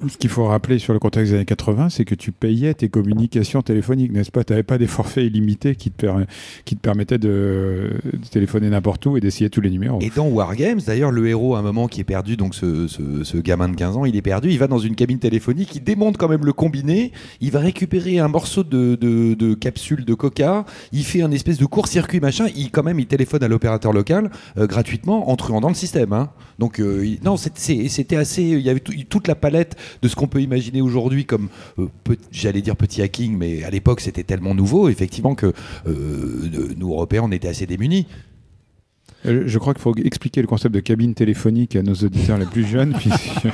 Ce 0.08 0.16
qu'il 0.18 0.30
faut 0.30 0.44
rappeler 0.44 0.78
sur 0.78 0.92
le 0.92 0.98
contexte 0.98 1.30
des 1.32 1.36
années 1.38 1.44
80, 1.46 1.88
c'est 1.88 2.04
que 2.04 2.14
tu 2.14 2.30
payais 2.30 2.74
tes 2.74 2.88
communications 2.88 3.62
téléphoniques, 3.62 4.12
n'est-ce 4.12 4.30
pas? 4.30 4.44
Tu 4.44 4.52
n'avais 4.52 4.62
pas 4.62 4.76
des 4.78 4.86
forfaits 4.86 5.24
illimités 5.24 5.74
qui 5.76 5.90
te, 5.90 6.06
per- 6.06 6.24
qui 6.64 6.76
te 6.76 6.80
permettaient 6.80 7.18
de, 7.18 7.90
de 8.04 8.18
téléphoner 8.30 8.68
n'importe 8.70 9.06
où 9.06 9.16
et 9.16 9.20
d'essayer 9.20 9.48
tous 9.50 9.60
les 9.62 9.70
numéros. 9.70 9.98
Et 10.02 10.10
dans 10.14 10.28
Wargames, 10.28 10.80
d'ailleurs, 10.86 11.10
le 11.10 11.26
héros, 11.26 11.54
à 11.56 11.60
un 11.60 11.62
moment 11.62 11.88
qui 11.88 12.00
est 12.00 12.04
perdu, 12.04 12.36
donc 12.36 12.54
ce, 12.54 12.86
ce- 12.86 13.24
ce 13.24 13.36
gamin 13.38 13.68
de 13.70 13.76
15 13.76 13.96
ans, 13.96 14.04
il 14.04 14.14
est 14.16 14.22
perdu, 14.22 14.50
il 14.50 14.58
va 14.58 14.66
dans 14.66 14.78
une 14.78 14.94
cabine 14.94 15.18
téléphonique, 15.18 15.74
il 15.74 15.82
démonte 15.82 16.16
quand 16.18 16.28
même 16.28 16.44
le 16.44 16.52
combiné, 16.52 17.12
il 17.40 17.50
va 17.50 17.60
récupérer 17.60 18.18
un 18.18 18.28
morceau 18.28 18.62
de, 18.62 18.94
de- 18.96 19.34
de 19.34 19.54
capsule 19.54 20.04
de 20.04 20.14
coca, 20.14 20.64
il 20.92 21.04
fait 21.04 21.22
un 21.22 21.30
espèce 21.30 21.58
de 21.58 21.66
court-circuit 21.66 22.20
machin, 22.20 22.46
il 22.54 22.70
quand 22.70 22.82
même 22.82 23.00
il 23.00 23.06
téléphone 23.06 23.42
à 23.42 23.48
l'opérateur 23.48 23.92
local 23.92 24.30
euh, 24.58 24.66
gratuitement 24.66 25.30
en 25.30 25.36
truand 25.36 25.60
dans 25.60 25.68
le 25.68 25.74
système. 25.74 26.12
hein. 26.12 26.30
Donc 26.58 26.78
euh, 26.78 27.04
il- 27.06 27.18
non, 27.24 27.36
c'était 27.36 28.16
assez, 28.16 28.42
il 28.42 28.60
y 28.60 28.68
avait 28.70 28.80
tout- 28.80 28.92
toute 29.08 29.23
la 29.28 29.34
palette 29.34 29.76
de 30.02 30.08
ce 30.08 30.16
qu'on 30.16 30.26
peut 30.26 30.42
imaginer 30.42 30.80
aujourd'hui 30.80 31.24
comme, 31.24 31.48
euh, 31.78 31.88
j'allais 32.30 32.62
dire 32.62 32.76
petit 32.76 33.02
hacking, 33.02 33.36
mais 33.36 33.64
à 33.64 33.70
l'époque 33.70 34.00
c'était 34.00 34.24
tellement 34.24 34.54
nouveau, 34.54 34.88
effectivement 34.88 35.34
que 35.34 35.52
euh, 35.86 36.74
nous 36.76 36.90
Européens 36.90 37.22
on 37.24 37.32
était 37.32 37.48
assez 37.48 37.66
démunis. 37.66 38.06
Euh, 39.26 39.44
Je 39.46 39.58
crois 39.58 39.74
qu'il 39.74 39.82
faut 39.82 39.94
expliquer 39.96 40.40
le 40.40 40.46
concept 40.46 40.74
de 40.74 40.80
cabine 40.80 41.14
téléphonique 41.14 41.76
à 41.76 41.82
nos 41.82 41.94
auditeurs 41.94 42.38
les 42.38 42.46
plus 42.46 42.64
jeunes, 42.66 42.94
puisque 42.98 43.48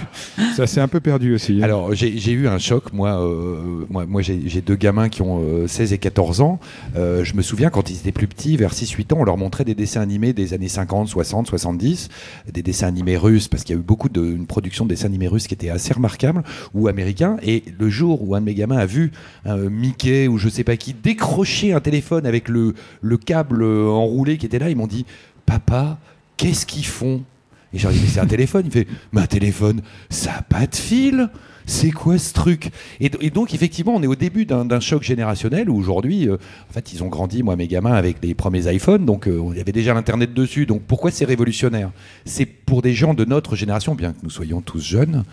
ça 0.57 0.67
s'est 0.67 0.81
un 0.81 0.89
peu 0.89 1.01
perdu 1.01 1.35
aussi. 1.35 1.59
hein. 1.61 1.65
Alors, 1.65 1.95
j'ai 1.95 2.33
eu 2.33 2.49
un 2.49 2.59
choc. 2.59 2.93
Moi, 2.93 3.11
euh, 3.11 3.85
moi, 3.89 4.23
j'ai 4.23 4.61
deux 4.61 4.77
gamins 4.77 5.09
qui 5.09 5.23
ont 5.23 5.41
euh, 5.43 5.67
16 5.67 5.93
et 5.93 5.99
14 5.99 6.41
ans. 6.41 6.61
Euh, 6.97 7.25
je 7.25 7.35
me 7.35 7.43
souviens, 7.43 7.71
quand 7.71 7.91
ils 7.91 7.97
étaient 7.97 8.13
plus 8.13 8.27
petits, 8.27 8.57
vers 8.57 8.73
6-8 8.73 9.15
ans, 9.15 9.19
on 9.21 9.25
leur 9.25 9.37
montrait 9.37 9.65
des 9.65 9.75
dessins 9.75 10.01
animés 10.01 10.33
des 10.33 10.55
années 10.55 10.69
50, 10.69 11.09
60, 11.09 11.47
70, 11.47 12.09
des 12.53 12.63
dessins 12.63 12.87
animés 12.89 13.17
russes, 13.17 13.49
parce 13.49 13.65
qu'il 13.65 13.75
y 13.75 13.79
a 13.79 13.81
eu 13.81 13.85
beaucoup 13.85 14.09
de 14.09 14.39
production 14.49 14.85
de 14.85 14.91
dessins 14.91 15.07
animés 15.07 15.29
russes 15.29 15.47
qui 15.47 15.55
était 15.55 15.71
assez 15.71 15.93
remarquable, 15.93 16.43
ou 16.75 16.89
américains. 16.89 17.37
Et 17.43 17.63
le 17.79 17.89
jour 17.91 18.27
où 18.29 18.35
un 18.35 18.41
de 18.41 18.47
mes 18.47 18.55
gamins 18.55 18.77
a 18.79 18.87
vu 18.87 19.13
Mickey 19.47 20.29
ou 20.29 20.39
je 20.39 20.49
sais 20.49 20.65
pas 20.65 20.77
qui 20.77 20.95
décrocher 20.95 21.73
un 21.73 21.81
téléphone 21.81 22.27
avec 22.27 22.49
le, 22.49 22.75
le 23.03 23.17
câble 23.17 23.63
euh, 23.63 23.87
enroulé 23.89 24.39
qui 24.39 24.47
était 24.47 24.59
là, 24.59 24.71
ils 24.71 24.77
m'ont 24.77 24.87
dit 24.87 25.07
Papa, 25.51 25.99
qu'est-ce 26.37 26.65
qu'ils 26.65 26.87
font? 26.87 27.25
Et 27.73 27.79
j'ai 27.79 27.89
dit, 27.89 27.99
mais 28.01 28.07
c'est 28.07 28.21
un 28.21 28.27
téléphone. 28.27 28.63
Il 28.67 28.71
fait, 28.71 28.87
mais 29.13 29.23
un 29.23 29.27
téléphone, 29.27 29.83
ça 30.09 30.31
n'a 30.31 30.43
pas 30.43 30.65
de 30.69 30.77
fil. 30.77 31.29
C'est 31.71 31.93
quoi 31.93 32.19
ce 32.19 32.33
truc? 32.33 32.73
Et, 32.99 33.31
donc, 33.31 33.55
effectivement, 33.55 33.95
on 33.95 34.03
est 34.03 34.09
au 34.09 34.17
début 34.17 34.45
d'un 34.45 34.81
choc 34.81 35.05
générationnel 35.05 35.71
où 35.71 35.77
aujourd'hui, 35.77 36.29
euh, 36.29 36.35
en 36.69 36.73
fait, 36.73 36.93
ils 36.93 37.05
ont 37.05 37.07
grandi, 37.07 37.45
moi, 37.45 37.55
mes 37.55 37.69
gamins, 37.69 37.93
avec 37.93 38.17
les 38.25 38.35
premiers 38.35 38.67
iPhones. 38.75 39.07
Donc, 39.07 39.29
euh, 39.29 39.41
il 39.53 39.57
y 39.57 39.61
avait 39.61 39.71
déjà 39.71 39.95
l'Internet 39.95 40.35
dessus. 40.35 40.67
Donc, 40.67 40.83
pourquoi 40.83 41.13
c'est 41.13 41.25
révolutionnaire? 41.25 41.93
C'est 42.25 42.45
pour 42.45 42.83
des 42.83 42.93
gens 42.93 43.15
de 43.15 43.25
notre 43.25 43.55
génération, 43.55 43.95
bien 43.95 44.13
que 44.13 44.19
nous 44.25 44.31
soyons 44.31 44.61
tous 44.61 44.81
jeunes, 44.81 45.25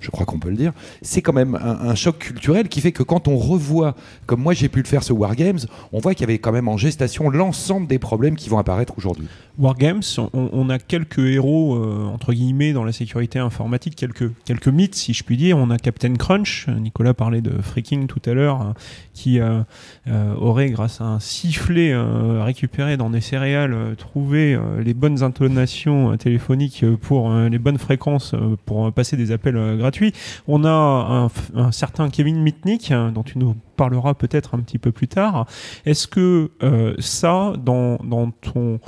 je 0.00 0.10
crois 0.10 0.26
qu'on 0.26 0.38
peut 0.38 0.50
le 0.50 0.56
dire. 0.56 0.72
C'est 1.00 1.22
quand 1.22 1.32
même 1.32 1.54
un, 1.54 1.88
un 1.88 1.94
choc 1.94 2.18
culturel 2.18 2.68
qui 2.68 2.82
fait 2.82 2.92
que 2.92 3.02
quand 3.02 3.26
on 3.26 3.36
revoit, 3.36 3.94
comme 4.26 4.42
moi 4.42 4.52
j'ai 4.52 4.68
pu 4.68 4.80
le 4.80 4.86
faire 4.86 5.02
ce 5.02 5.12
Wargames, 5.12 5.60
on 5.92 5.98
voit 5.98 6.14
qu'il 6.14 6.22
y 6.22 6.24
avait 6.24 6.38
quand 6.38 6.52
même 6.52 6.68
en 6.68 6.76
gestation 6.76 7.28
l'ensemble 7.30 7.86
des 7.86 7.98
problèmes 7.98 8.36
qui 8.36 8.48
vont 8.48 8.58
apparaître 8.58 8.94
aujourd'hui. 8.96 9.28
Wargames, 9.58 10.02
on, 10.18 10.50
on 10.52 10.70
a 10.70 10.78
quelques 10.78 11.18
héros, 11.18 11.76
euh, 11.76 12.04
entre 12.04 12.32
guillemets, 12.32 12.72
dans 12.72 12.84
la 12.84 12.92
sécurité 12.92 13.38
informatique, 13.38 13.96
quelques, 13.96 14.30
quelques 14.44 14.68
mythes, 14.68 14.94
si 14.94 15.14
je 15.14 15.24
puis 15.24 15.36
dire. 15.36 15.56
On 15.58 15.70
a 15.70 15.78
Captain 15.86 16.14
Crunch, 16.14 16.66
Nicolas 16.66 17.14
parlait 17.14 17.42
de 17.42 17.62
freaking 17.62 18.08
tout 18.08 18.20
à 18.26 18.34
l'heure, 18.34 18.60
hein, 18.60 18.74
qui 19.14 19.38
euh, 19.38 19.60
euh, 20.08 20.34
aurait, 20.34 20.70
grâce 20.70 21.00
à 21.00 21.04
un 21.04 21.20
sifflet 21.20 21.92
euh, 21.92 22.42
récupéré 22.42 22.96
dans 22.96 23.08
des 23.08 23.20
céréales, 23.20 23.94
trouvé 23.96 24.58
les 24.84 24.94
bonnes 24.94 25.22
intonations 25.22 26.16
téléphoniques 26.16 26.84
pour 27.02 27.32
les 27.32 27.60
bonnes 27.60 27.78
fréquences 27.78 28.34
pour 28.64 28.92
passer 28.92 29.16
des 29.16 29.30
appels 29.30 29.76
gratuits. 29.78 30.12
On 30.48 30.64
a 30.64 31.28
un, 31.54 31.70
certain 31.70 32.10
Kevin 32.10 32.42
Mitnick, 32.42 32.90
hein, 32.90 33.12
dont 33.12 33.22
tu 33.22 33.38
nous 33.38 33.54
parleras 33.76 34.14
peut-être 34.14 34.56
un 34.56 34.58
petit 34.58 34.78
peu 34.78 34.90
plus 34.90 35.06
tard. 35.06 35.46
Est-ce 35.84 36.08
que 36.08 36.50
ça, 36.98 37.52
dans, 37.64 37.98
ton 38.40 38.80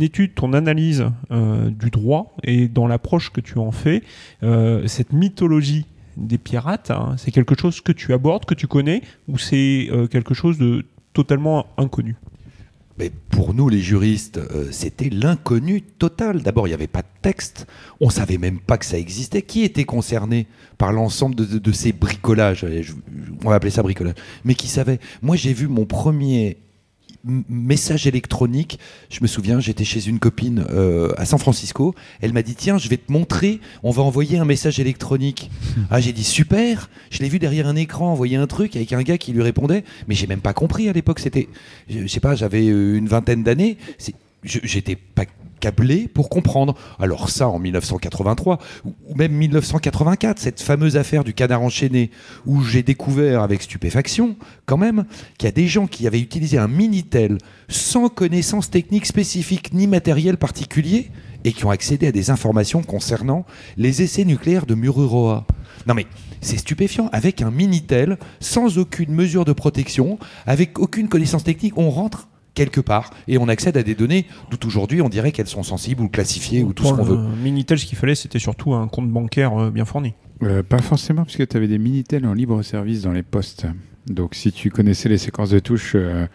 étude, 0.00 0.34
ton 0.34 0.54
analyse 0.54 1.04
du 1.30 1.90
droit 1.90 2.34
et 2.42 2.66
dans 2.66 2.88
l'approche 2.88 3.30
que 3.30 3.40
tu 3.40 3.58
en 3.58 3.70
fais, 3.70 4.02
cette 4.86 5.12
mythologie 5.12 5.86
des 6.16 6.38
pirates, 6.38 6.90
hein, 6.90 7.14
c'est 7.18 7.30
quelque 7.30 7.58
chose 7.58 7.80
que 7.80 7.92
tu 7.92 8.12
abordes, 8.12 8.44
que 8.44 8.54
tu 8.54 8.66
connais, 8.66 9.02
ou 9.28 9.38
c'est 9.38 9.88
euh, 9.90 10.06
quelque 10.06 10.34
chose 10.34 10.58
de 10.58 10.84
totalement 11.12 11.66
inconnu? 11.76 12.16
Mais 12.98 13.10
pour 13.30 13.54
nous, 13.54 13.68
les 13.70 13.80
juristes, 13.80 14.36
euh, 14.36 14.68
c'était 14.70 15.08
l'inconnu 15.08 15.80
total. 15.80 16.42
D'abord, 16.42 16.66
il 16.66 16.70
n'y 16.70 16.74
avait 16.74 16.86
pas 16.86 17.00
de 17.00 17.06
texte. 17.22 17.66
On 18.00 18.10
savait 18.10 18.36
même 18.36 18.60
pas 18.60 18.76
que 18.76 18.84
ça 18.84 18.98
existait. 18.98 19.40
Qui 19.40 19.62
était 19.62 19.84
concerné 19.84 20.46
par 20.76 20.92
l'ensemble 20.92 21.34
de, 21.34 21.72
ces 21.72 21.92
bricolages? 21.92 22.66
Je- 22.82 22.92
On 23.44 23.48
va 23.48 23.54
appeler 23.56 23.70
ça 23.70 23.82
bricolage. 23.82 24.14
Mais 24.44 24.54
qui 24.54 24.68
savait? 24.68 25.00
Moi, 25.22 25.36
j'ai 25.36 25.54
vu 25.54 25.68
mon 25.68 25.86
premier 25.86 26.58
message 27.24 28.06
électronique. 28.06 28.78
Je 29.10 29.18
me 29.22 29.26
souviens, 29.26 29.60
j'étais 29.60 29.84
chez 29.84 30.06
une 30.06 30.18
copine 30.18 30.64
euh, 30.70 31.12
à 31.16 31.24
San 31.24 31.38
Francisco. 31.38 31.94
Elle 32.20 32.32
m'a 32.32 32.42
dit 32.42 32.54
Tiens, 32.54 32.78
je 32.78 32.88
vais 32.88 32.96
te 32.96 33.10
montrer. 33.12 33.60
On 33.82 33.90
va 33.90 34.02
envoyer 34.02 34.38
un 34.38 34.44
message 34.44 34.80
électronique. 34.80 35.50
ah, 35.90 36.00
j'ai 36.00 36.12
dit 36.12 36.24
Super. 36.24 36.90
Je 37.10 37.20
l'ai 37.20 37.28
vu 37.28 37.38
derrière 37.38 37.66
un 37.66 37.76
écran 37.76 38.12
envoyer 38.12 38.36
un 38.36 38.46
truc 38.46 38.76
avec 38.76 38.92
un 38.92 39.02
gars 39.02 39.18
qui 39.18 39.32
lui 39.32 39.42
répondait. 39.42 39.84
Mais 40.08 40.14
j'ai 40.14 40.26
même 40.26 40.40
pas 40.40 40.54
compris 40.54 40.88
à 40.88 40.92
l'époque. 40.92 41.20
C'était, 41.20 41.48
je 41.88 42.06
sais 42.06 42.20
pas, 42.20 42.34
j'avais 42.34 42.68
euh, 42.68 42.96
une 42.96 43.08
vingtaine 43.08 43.42
d'années. 43.42 43.76
J'étais 44.42 44.96
pas 44.96 45.24
câblé 45.60 46.08
pour 46.08 46.28
comprendre. 46.28 46.74
Alors 46.98 47.30
ça, 47.30 47.48
en 47.48 47.58
1983 47.60 48.58
ou 48.84 48.92
ou 49.12 49.14
même 49.14 49.32
1984, 49.32 50.38
cette 50.38 50.60
fameuse 50.60 50.96
affaire 50.96 51.22
du 51.22 51.34
canard 51.34 51.62
enchaîné, 51.62 52.10
où 52.46 52.62
j'ai 52.62 52.82
découvert 52.82 53.42
avec 53.42 53.62
stupéfaction, 53.62 54.36
quand 54.66 54.78
même, 54.78 55.04
qu'il 55.38 55.46
y 55.46 55.48
a 55.48 55.52
des 55.52 55.68
gens 55.68 55.86
qui 55.86 56.06
avaient 56.06 56.20
utilisé 56.20 56.58
un 56.58 56.68
Minitel 56.68 57.38
sans 57.68 58.08
connaissance 58.08 58.70
technique 58.70 59.06
spécifique 59.06 59.72
ni 59.74 59.86
matériel 59.86 60.38
particulier 60.38 61.10
et 61.44 61.52
qui 61.52 61.64
ont 61.66 61.70
accédé 61.70 62.06
à 62.06 62.12
des 62.12 62.30
informations 62.30 62.82
concernant 62.82 63.44
les 63.76 64.02
essais 64.02 64.24
nucléaires 64.24 64.66
de 64.66 64.74
Mururoa. 64.74 65.46
Non 65.86 65.94
mais 65.94 66.06
c'est 66.40 66.56
stupéfiant. 66.56 67.08
Avec 67.12 67.42
un 67.42 67.50
Minitel, 67.50 68.18
sans 68.40 68.78
aucune 68.78 69.12
mesure 69.12 69.44
de 69.44 69.52
protection, 69.52 70.18
avec 70.46 70.78
aucune 70.78 71.08
connaissance 71.08 71.44
technique, 71.44 71.76
on 71.76 71.90
rentre 71.90 72.28
quelque 72.54 72.80
part 72.80 73.10
et 73.28 73.38
on 73.38 73.48
accède 73.48 73.76
à 73.76 73.82
des 73.82 73.94
données 73.94 74.26
d'où 74.50 74.66
aujourd'hui 74.66 75.00
on 75.00 75.08
dirait 75.08 75.32
qu'elles 75.32 75.46
sont 75.46 75.62
sensibles 75.62 76.02
ou 76.02 76.08
classifiées 76.08 76.62
ou 76.62 76.72
tout 76.72 76.84
ce 76.84 76.92
qu'on 76.92 77.02
veut. 77.02 77.18
Minitel, 77.42 77.78
ce 77.78 77.86
qu'il 77.86 77.98
fallait, 77.98 78.14
c'était 78.14 78.38
surtout 78.38 78.74
un 78.74 78.88
compte 78.88 79.10
bancaire 79.10 79.56
euh, 79.58 79.70
bien 79.70 79.84
fourni. 79.84 80.14
Euh, 80.42 80.62
pas 80.62 80.78
forcément, 80.78 81.24
puisque 81.24 81.46
tu 81.46 81.56
avais 81.56 81.68
des 81.68 81.78
Minitel 81.78 82.26
en 82.26 82.34
libre 82.34 82.62
service 82.62 83.02
dans 83.02 83.12
les 83.12 83.22
postes. 83.22 83.66
Donc 84.08 84.34
si 84.34 84.52
tu 84.52 84.70
connaissais 84.70 85.08
les 85.08 85.18
séquences 85.18 85.50
de 85.50 85.58
touches... 85.58 85.92
euh, 85.94 86.26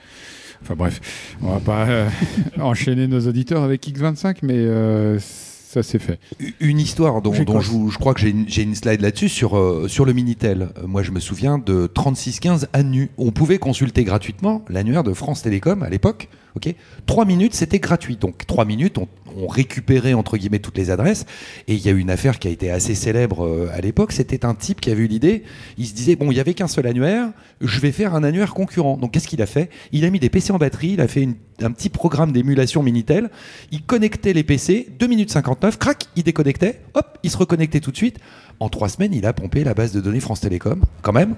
Enfin 0.61 0.75
bref, 0.75 1.35
on 1.41 1.51
va 1.51 1.59
pas 1.59 1.87
euh, 1.87 2.09
enchaîner 2.59 3.07
nos 3.07 3.19
auditeurs 3.27 3.63
avec 3.63 3.87
X25, 3.87 4.37
mais 4.41 4.55
euh, 4.55 5.19
ça 5.67 5.83
c'est 5.83 5.99
fait. 5.99 6.17
Une 6.61 6.79
histoire 6.79 7.21
dont, 7.21 7.33
je, 7.33 7.97
crois 7.97 8.13
que 8.13 8.21
j'ai 8.21 8.29
une, 8.29 8.75
slide 8.75 9.01
là-dessus 9.01 9.27
sur, 9.27 9.57
euh, 9.57 9.89
sur 9.89 10.05
le 10.05 10.13
Minitel. 10.13 10.69
Euh, 10.77 10.87
moi, 10.87 11.03
je 11.03 11.11
me 11.11 11.19
souviens 11.19 11.57
de 11.57 11.87
3615 11.87 12.69
annu. 12.71 13.09
On 13.17 13.31
pouvait 13.31 13.57
consulter 13.57 14.05
gratuitement 14.05 14.63
l'annuaire 14.69 15.03
de 15.03 15.13
France 15.13 15.41
Télécom 15.41 15.83
à 15.83 15.89
l'époque. 15.89 16.29
Ok, 16.57 16.73
trois 17.05 17.25
minutes, 17.25 17.53
c'était 17.53 17.77
gratuit. 17.77 18.15
Donc 18.15 18.47
trois 18.47 18.65
minutes, 18.65 18.97
on, 18.97 19.07
récupérait 19.47 20.15
entre 20.15 20.37
guillemets 20.37 20.57
toutes 20.57 20.75
les 20.79 20.89
adresses. 20.89 21.27
Et 21.67 21.75
il 21.75 21.85
y 21.85 21.87
a 21.87 21.91
eu 21.91 21.99
une 21.99 22.09
affaire 22.09 22.39
qui 22.39 22.47
a 22.47 22.51
été 22.51 22.71
assez 22.71 22.95
célèbre 22.95 23.45
euh, 23.45 23.69
à 23.71 23.79
l'époque. 23.79 24.11
C'était 24.11 24.43
un 24.43 24.55
type 24.55 24.81
qui 24.81 24.89
avait 24.89 25.03
eu 25.03 25.07
l'idée. 25.07 25.43
Il 25.77 25.85
se 25.85 25.93
disait 25.93 26.15
bon, 26.15 26.31
il 26.31 26.37
y 26.37 26.39
avait 26.39 26.55
qu'un 26.55 26.67
seul 26.67 26.87
annuaire. 26.87 27.29
Je 27.61 27.79
vais 27.79 27.91
faire 27.91 28.15
un 28.15 28.23
annuaire 28.23 28.55
concurrent. 28.55 28.97
Donc 28.97 29.11
qu'est-ce 29.11 29.27
qu'il 29.27 29.43
a 29.43 29.45
fait? 29.45 29.69
Il 29.91 30.03
a 30.03 30.09
mis 30.09 30.19
des 30.19 30.29
PC 30.29 30.51
en 30.51 30.57
batterie. 30.57 30.93
Il 30.93 31.01
a 31.01 31.07
fait 31.07 31.29
un 31.61 31.71
petit 31.71 31.89
programme 31.89 32.31
d'émulation 32.31 32.81
Minitel. 32.81 33.29
Il 33.71 33.83
connectait 33.83 34.33
les 34.33 34.43
PC. 34.43 34.87
2 34.97 35.05
minutes 35.05 35.29
59. 35.29 35.77
Crac, 35.77 36.05
il 36.15 36.23
déconnectait. 36.23 36.81
Hop, 36.95 37.19
il 37.21 37.29
se 37.29 37.37
reconnectait 37.37 37.81
tout 37.81 37.91
de 37.91 37.97
suite. 37.97 38.17
En 38.59 38.69
trois 38.69 38.89
semaines, 38.89 39.13
il 39.13 39.25
a 39.25 39.33
pompé 39.33 39.63
la 39.63 39.73
base 39.73 39.91
de 39.91 40.01
données 40.01 40.19
France 40.19 40.41
Télécom, 40.41 40.83
quand 41.01 41.13
même. 41.13 41.35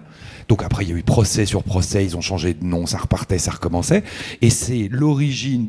Donc 0.48 0.64
après, 0.64 0.86
il 0.86 0.90
y 0.90 0.94
a 0.94 0.96
eu 0.96 1.04
procès 1.04 1.46
sur 1.46 1.64
procès, 1.64 2.06
ils 2.06 2.16
ont 2.16 2.22
changé 2.22 2.54
de 2.54 2.64
nom, 2.64 2.86
ça 2.86 2.98
repartait, 2.98 3.40
ça 3.40 3.52
recommençait. 3.52 4.04
Et 4.42 4.50
c'est 4.50 4.88
l'origine 4.90 5.68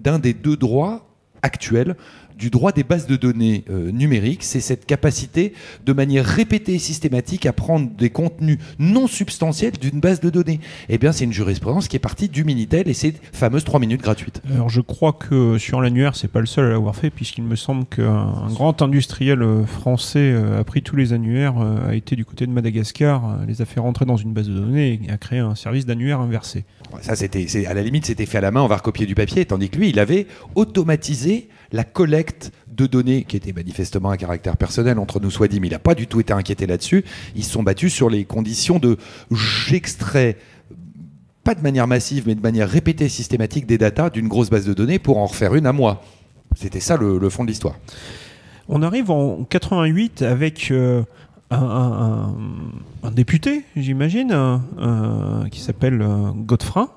d'un 0.00 0.18
des 0.18 0.32
deux 0.32 0.56
droits 0.56 1.08
actuels 1.42 1.96
du 2.38 2.50
droit 2.50 2.72
des 2.72 2.84
bases 2.84 3.06
de 3.06 3.16
données 3.16 3.64
euh, 3.70 3.90
numériques, 3.90 4.42
c'est 4.42 4.60
cette 4.60 4.86
capacité 4.86 5.52
de 5.84 5.92
manière 5.92 6.24
répétée 6.24 6.74
et 6.74 6.78
systématique 6.78 7.46
à 7.46 7.52
prendre 7.52 7.90
des 7.90 8.10
contenus 8.10 8.58
non 8.78 9.06
substantiels 9.06 9.72
d'une 9.72 10.00
base 10.00 10.20
de 10.20 10.30
données. 10.30 10.60
Eh 10.88 10.98
bien, 10.98 11.12
c'est 11.12 11.24
une 11.24 11.32
jurisprudence 11.32 11.88
qui 11.88 11.96
est 11.96 12.00
partie 12.00 12.28
du 12.28 12.44
Minitel 12.44 12.88
et 12.88 12.94
ces 12.94 13.14
fameuses 13.32 13.64
3 13.64 13.80
minutes 13.80 14.02
gratuites. 14.02 14.40
Alors 14.52 14.68
je 14.68 14.80
crois 14.80 15.12
que 15.12 15.58
sur 15.58 15.80
l'annuaire, 15.80 16.16
c'est 16.16 16.28
pas 16.28 16.40
le 16.40 16.46
seul 16.46 16.66
à 16.66 16.70
l'avoir 16.70 16.96
fait, 16.96 17.10
puisqu'il 17.10 17.44
me 17.44 17.56
semble 17.56 17.84
qu'un 17.86 18.12
un 18.12 18.52
grand 18.52 18.82
industriel 18.82 19.42
euh, 19.42 19.64
français 19.64 20.32
euh, 20.32 20.60
a 20.60 20.64
pris 20.64 20.82
tous 20.82 20.96
les 20.96 21.12
annuaires, 21.12 21.54
a 21.58 21.94
été 21.94 22.16
du 22.16 22.24
côté 22.24 22.46
de 22.46 22.52
Madagascar, 22.52 23.38
les 23.46 23.62
a 23.62 23.64
fait 23.64 23.80
rentrer 23.80 24.04
dans 24.04 24.16
une 24.16 24.32
base 24.32 24.48
de 24.48 24.54
données 24.54 25.00
et 25.06 25.10
a 25.10 25.16
créé 25.16 25.38
un 25.38 25.54
service 25.54 25.86
d'annuaire 25.86 26.20
inversé. 26.20 26.64
Ça, 27.00 27.16
c'était, 27.16 27.66
à 27.66 27.74
la 27.74 27.82
limite, 27.82 28.06
c'était 28.06 28.26
fait 28.26 28.38
à 28.38 28.40
la 28.40 28.50
main, 28.50 28.62
on 28.62 28.66
va 28.66 28.76
recopier 28.76 29.06
du 29.06 29.14
papier, 29.14 29.44
tandis 29.44 29.70
que 29.70 29.78
lui, 29.78 29.90
il 29.90 29.98
avait 29.98 30.26
automatisé 30.54 31.48
la 31.72 31.84
collecte 31.84 32.52
de 32.68 32.86
données 32.86 33.24
qui 33.24 33.36
était 33.36 33.52
manifestement 33.52 34.10
à 34.10 34.16
caractère 34.16 34.56
personnel 34.56 34.98
entre 34.98 35.20
nous 35.20 35.30
soit 35.30 35.48
dit, 35.48 35.60
mais 35.60 35.68
il 35.68 35.72
n'a 35.72 35.78
pas 35.78 35.94
du 35.94 36.06
tout 36.06 36.20
été 36.20 36.32
inquiété 36.32 36.66
là-dessus. 36.66 37.04
Ils 37.34 37.44
se 37.44 37.50
sont 37.50 37.62
battus 37.62 37.92
sur 37.92 38.08
les 38.10 38.24
conditions 38.24 38.78
de 38.78 38.96
j'extrais 39.30 40.36
pas 41.44 41.54
de 41.54 41.60
manière 41.60 41.86
massive, 41.88 42.24
mais 42.26 42.34
de 42.34 42.40
manière 42.40 42.68
répétée 42.68 43.08
systématique 43.08 43.66
des 43.66 43.78
datas 43.78 44.10
d'une 44.10 44.28
grosse 44.28 44.48
base 44.50 44.64
de 44.64 44.74
données 44.74 44.98
pour 44.98 45.18
en 45.18 45.26
refaire 45.26 45.54
une 45.54 45.66
à 45.66 45.72
moi. 45.72 46.02
C'était 46.54 46.80
ça 46.80 46.96
le, 46.96 47.28
fond 47.30 47.44
de 47.44 47.48
l'histoire. 47.48 47.74
On 48.68 48.82
arrive 48.82 49.10
en 49.10 49.44
88 49.44 50.22
avec 50.22 50.70
euh, 50.70 51.02
un, 51.50 52.34
député, 53.12 53.64
j'imagine, 53.76 54.32
un- 54.32 55.48
qui 55.50 55.60
s'appelle 55.60 56.00
euh, 56.02 56.30
Godefroy, 56.34 56.94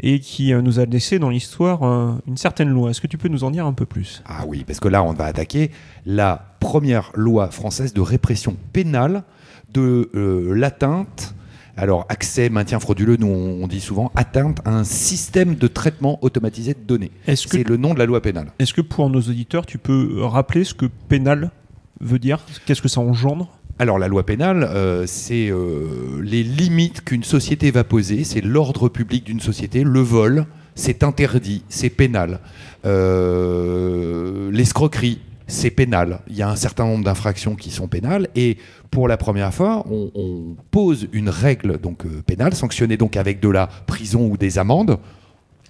et 0.00 0.20
qui 0.20 0.52
euh, 0.52 0.62
nous 0.62 0.78
a 0.78 0.84
laissé 0.84 1.18
dans 1.18 1.30
l'histoire 1.30 1.82
euh, 1.82 2.14
une 2.26 2.36
certaine 2.36 2.68
loi. 2.68 2.90
Est-ce 2.90 3.00
que 3.00 3.06
tu 3.06 3.18
peux 3.18 3.28
nous 3.28 3.44
en 3.44 3.50
dire 3.50 3.66
un 3.66 3.72
peu 3.72 3.86
plus? 3.86 4.22
Ah 4.26 4.44
oui, 4.46 4.64
parce 4.66 4.80
que 4.80 4.88
là, 4.88 5.02
on 5.02 5.12
va 5.12 5.24
attaquer 5.24 5.70
la 6.06 6.54
première 6.60 7.10
loi 7.14 7.50
française 7.50 7.92
de 7.92 8.00
répression 8.00 8.56
pénale 8.72 9.24
de 9.72 10.10
euh, 10.14 10.54
l'atteinte. 10.54 11.34
Alors, 11.76 12.06
accès, 12.08 12.48
maintien 12.48 12.80
frauduleux, 12.80 13.16
nous 13.16 13.28
on 13.28 13.68
dit 13.68 13.80
souvent 13.80 14.10
atteinte 14.16 14.60
à 14.64 14.70
un 14.70 14.82
système 14.82 15.54
de 15.54 15.68
traitement 15.68 16.18
automatisé 16.22 16.74
de 16.74 16.80
données. 16.80 17.12
C'est 17.36 17.68
le 17.68 17.76
nom 17.76 17.94
de 17.94 18.00
la 18.00 18.06
loi 18.06 18.20
pénale. 18.20 18.48
est-ce 18.58 18.74
que 18.74 18.80
pour 18.80 19.08
nos 19.10 19.20
auditeurs, 19.20 19.64
tu 19.64 19.78
peux 19.78 20.24
rappeler 20.24 20.64
ce 20.64 20.74
que 20.74 20.86
pénal 20.86 21.52
veut 22.00 22.18
dire? 22.18 22.40
Qu'est-ce 22.66 22.82
que 22.82 22.88
ça 22.88 23.00
engendre? 23.00 23.57
Alors, 23.80 24.00
la 24.00 24.08
loi 24.08 24.26
pénale, 24.26 24.64
euh, 24.64 25.04
c'est 25.06 25.50
euh, 25.50 26.20
les 26.20 26.42
limites 26.42 27.04
qu'une 27.04 27.22
société 27.22 27.70
va 27.70 27.84
poser, 27.84 28.24
c'est 28.24 28.40
l'ordre 28.40 28.88
public 28.88 29.24
d'une 29.24 29.38
société, 29.38 29.84
le 29.84 30.00
vol, 30.00 30.46
c'est 30.74 31.04
interdit, 31.04 31.62
c'est 31.68 31.88
pénal. 31.88 32.40
Euh, 32.84 34.50
L'escroquerie, 34.50 35.20
c'est 35.46 35.70
pénal. 35.70 36.22
Il 36.26 36.34
y 36.34 36.42
a 36.42 36.50
un 36.50 36.56
certain 36.56 36.86
nombre 36.86 37.04
d'infractions 37.04 37.54
qui 37.54 37.70
sont 37.70 37.86
pénales 37.86 38.28
et 38.34 38.58
pour 38.90 39.06
la 39.06 39.16
première 39.16 39.54
fois, 39.54 39.86
on, 39.88 40.10
on 40.16 40.56
pose 40.72 41.06
une 41.12 41.28
règle 41.28 41.78
donc 41.78 42.04
pénale 42.26 42.54
sanctionnée 42.54 42.96
donc 42.96 43.16
avec 43.16 43.38
de 43.38 43.48
la 43.48 43.68
prison 43.86 44.26
ou 44.28 44.36
des 44.36 44.58
amendes. 44.58 44.98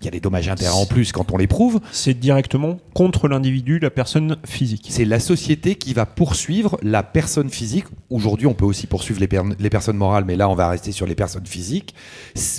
Il 0.00 0.04
y 0.04 0.08
a 0.08 0.10
des 0.12 0.20
dommages 0.20 0.48
intérêts 0.48 0.74
en 0.74 0.86
plus 0.86 1.10
quand 1.12 1.32
on 1.32 1.36
les 1.36 1.46
prouve. 1.48 1.80
C'est 1.90 2.14
directement 2.14 2.78
contre 2.94 3.26
l'individu, 3.28 3.78
la 3.80 3.90
personne 3.90 4.36
physique. 4.44 4.86
C'est 4.90 5.04
la 5.04 5.18
société 5.18 5.74
qui 5.74 5.92
va 5.92 6.06
poursuivre 6.06 6.78
la 6.82 7.02
personne 7.02 7.50
physique. 7.50 7.84
Aujourd'hui, 8.10 8.46
on 8.46 8.54
peut 8.54 8.64
aussi 8.64 8.86
poursuivre 8.86 9.18
les, 9.20 9.26
per- 9.28 9.42
les 9.58 9.70
personnes 9.70 9.96
morales, 9.96 10.24
mais 10.24 10.36
là, 10.36 10.48
on 10.48 10.54
va 10.54 10.68
rester 10.68 10.92
sur 10.92 11.06
les 11.06 11.14
personnes 11.16 11.46
physiques. 11.46 11.94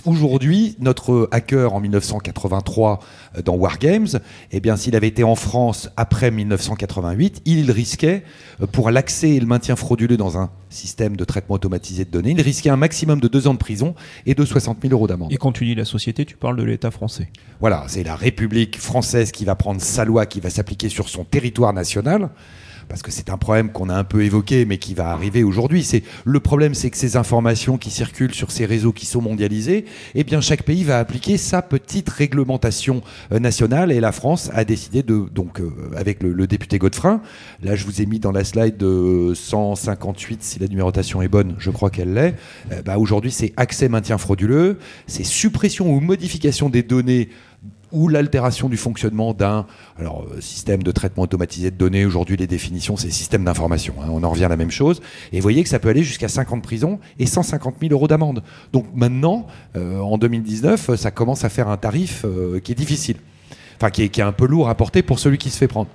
Aujourd'hui, 0.06 0.75
notre 0.80 1.30
hacker 1.32 1.73
en 1.73 1.80
1983 1.80 2.99
euh, 3.38 3.41
dans 3.41 3.56
Wargames, 3.56 4.19
eh 4.52 4.60
bien, 4.60 4.75
s'il 4.75 4.95
avait 4.95 5.08
été 5.08 5.23
en 5.23 5.36
France 5.36 5.89
après 5.97 6.32
1988, 6.32 7.41
il 7.45 7.71
risquait, 7.71 8.23
euh, 8.62 8.67
pour 8.67 8.91
l'accès 8.91 9.30
et 9.32 9.39
le 9.39 9.45
maintien 9.45 9.75
frauduleux 9.75 10.17
dans 10.17 10.38
un 10.38 10.49
système 10.69 11.15
de 11.15 11.23
traitement 11.25 11.55
automatisé 11.55 12.05
de 12.05 12.12
données, 12.12 12.32
il 12.32 12.41
risquait 12.41 12.69
un 12.69 12.77
maximum 12.77 13.19
de 13.19 13.27
deux 13.27 13.47
ans 13.47 13.53
de 13.53 13.60
prison 13.60 13.95
et 14.25 14.36
de 14.36 14.45
60 14.45 14.79
000 14.82 14.93
euros 14.93 15.08
d'amende. 15.08 15.32
Et 15.32 15.38
quand 15.38 15.51
tu 15.51 15.65
dis 15.65 15.75
la 15.75 15.86
société, 15.86 16.25
tu 16.25 16.38
parles 16.38 16.58
de 16.58 16.63
l'État 16.63 16.91
français. 16.91 17.29
Voilà, 17.60 17.86
c'est 17.88 18.03
la 18.03 18.15
République 18.15 18.79
française 18.79 19.32
qui 19.32 19.45
va 19.45 19.55
prendre 19.55 19.82
sa 19.82 20.05
loi 20.05 20.25
qui 20.25 20.39
va 20.39 20.49
s'appliquer 20.49 20.89
sur 20.89 21.10
son 21.10 21.23
territoire 21.23 21.73
national. 21.73 22.29
Parce 22.89 23.04
que 23.04 23.12
c'est 23.12 23.30
un 23.30 23.38
problème 23.38 23.71
qu'on 23.71 23.88
a 23.89 23.95
un 23.95 24.04
peu 24.04 24.23
évoqué, 24.23 24.65
mais 24.65 24.80
qui 24.80 24.95
va 24.95 25.12
arriver 25.12 25.43
aujourd'hui. 25.43 25.84
C'est 25.84 26.04
le 26.25 26.39
problème, 26.39 26.73
c'est 26.73 26.89
que 26.89 26.97
ces 26.97 27.15
informations 27.15 27.78
qui 27.78 27.91
circulent 27.91 28.34
sur 28.34 28.52
ces 28.52 28.65
réseaux 28.65 28.91
qui 28.91 29.06
sont 29.06 29.21
mondialisés, 29.21 29.86
eh 30.15 30.23
bien 30.23 30.41
chaque 30.41 30.63
pays 30.63 30.84
va 30.84 30.99
appliquer 30.99 31.38
sa 31.38 31.62
petite 31.62 32.10
réglementation 32.10 33.02
euh, 33.32 33.39
nationale. 33.39 33.91
Et 33.91 33.99
la 33.99 34.12
France 34.12 34.49
a 34.54 34.65
décidé 34.65 35.04
de, 35.04 35.25
donc 35.34 35.62
euh, 35.62 35.71
avec 35.95 36.23
le, 36.23 36.34
le 36.34 36.47
député 36.47 36.80
Godefrin, 36.80 37.21
là 37.62 37.75
je 37.75 37.86
vous 37.86 38.02
ai 38.02 38.06
mis 38.06 38.19
dans 38.19 38.32
la 38.32 38.43
slide 38.43 38.78
de 38.78 39.34
158, 39.36 40.43
si 40.43 40.60
la 40.60 40.67
numérotation 40.67 41.21
est 41.21 41.28
bonne, 41.28 41.56
je 41.60 41.69
crois 41.69 41.89
qu'elle 41.89 42.13
l'est. 42.13 42.36
Euh, 42.71 42.82
bah, 42.84 42.97
aujourd'hui, 42.97 43.32
c'est 43.32 43.54
accès 43.56 43.88
maintien 43.88 44.17
frauduleux, 44.17 44.80
c'est 45.08 45.23
suppression 45.23 45.93
ou 45.93 45.99
modification 45.99 46.69
des 46.69 46.84
données 46.84 47.30
ou 47.91 48.08
l'altération 48.08 48.69
du 48.69 48.78
fonctionnement 48.78 49.34
d'un 49.34 49.65
alors, 49.97 50.25
euh, 50.32 50.41
système 50.41 50.84
de 50.84 50.91
traitement 50.91 51.23
automatisé 51.23 51.71
de 51.71 51.75
données. 51.75 52.06
Aujourd'hui, 52.06 52.38
les 52.38 52.47
définitions, 52.47 52.97
c'est 52.97 53.10
système 53.10 53.43
d'information. 53.43 53.95
hein, 54.02 54.08
on 54.12 54.23
en 54.23 54.30
revient 54.30 54.45
à 54.45 54.49
la 54.49 54.58
même 54.58 54.71
chose. 54.71 55.02
Et 55.32 55.38
vous 55.38 55.43
voyez 55.43 55.63
que 55.63 55.69
ça 55.69 55.80
peut 55.80 55.89
aller 55.89 56.04
jusqu'à 56.04 56.28
5 56.28 56.52
ans 56.52 56.58
de 56.58 56.62
prison 56.62 56.99
et 57.17 57.25
150 57.25 57.75
000 57.82 57.93
euros 57.93 58.08
d'amende. 58.08 58.43
Donc 58.73 58.86
maintenant, 58.93 59.47
euh, 59.75 59.99
en 59.99 60.17
2019, 60.17 60.95
ça 60.95 61.12
commence 61.12 61.43
à 61.43 61.49
faire 61.49 61.67
un 61.67 61.78
tarif 61.78 62.25
euh, 62.25 62.60
qui 62.60 62.71
est 62.71 62.75
difficile. 62.75 63.17
Enfin, 63.78 63.91
qui 63.91 64.10
qui 64.10 64.19
est 64.19 64.23
un 64.23 64.34
peu 64.34 64.45
lourd 64.45 64.67
à 64.67 64.75
porter 64.75 65.02
pour 65.02 65.19
celui 65.19 65.38
qui 65.38 65.49
se 65.49 65.58
fait 65.58 65.69
prendre. 65.69 65.88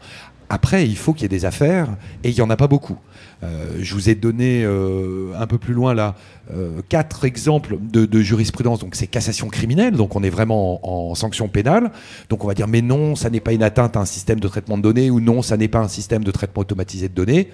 Après, 0.49 0.87
il 0.87 0.97
faut 0.97 1.13
qu'il 1.13 1.23
y 1.23 1.27
ait 1.27 1.29
des 1.29 1.45
affaires 1.45 1.89
et 2.23 2.31
il 2.31 2.35
n'y 2.35 2.41
en 2.41 2.51
a 2.51 2.57
pas 2.57 2.69
beaucoup. 2.69 2.99
Euh, 3.43 3.79
je 3.81 3.95
vous 3.95 4.09
ai 4.09 4.15
donné 4.15 4.63
euh, 4.65 5.33
un 5.39 5.47
peu 5.47 5.59
plus 5.59 5.75
loin 5.75 5.93
là 5.95 6.15
euh, 6.53 6.81
quatre 6.89 7.25
exemples 7.25 7.79
de, 7.81 8.07
de 8.07 8.21
jurisprudence. 8.21 8.79
Donc 8.79 8.95
c'est 8.95 9.07
cassation 9.07 9.49
criminelle, 9.49 9.95
donc 9.95 10.17
on 10.17 10.23
est 10.23 10.31
vraiment 10.31 11.11
en, 11.11 11.15
sanction 11.15 11.49
pénale. 11.49 11.91
Donc 12.29 12.45
on 12.45 12.47
va 12.47 12.55
dire 12.55 12.69
mais 12.69 12.83
non, 12.83 13.17
ça 13.17 13.31
n'est 13.31 13.41
pas 13.41 13.53
une 13.53 13.63
atteinte 13.63 13.97
à 13.97 14.01
un 14.01 14.05
système 14.05 14.41
de 14.41 14.49
traitement 14.49 14.77
de 14.77 14.83
données 14.83 15.11
ou 15.11 15.21
non, 15.21 15.43
ça 15.43 15.57
n'est 15.57 15.69
pas 15.69 15.81
un 15.81 15.89
système 15.89 16.25
de 16.25 16.31
traitement 16.31 16.63
automatisé 16.63 17.09
de 17.09 17.15
données. 17.15 17.49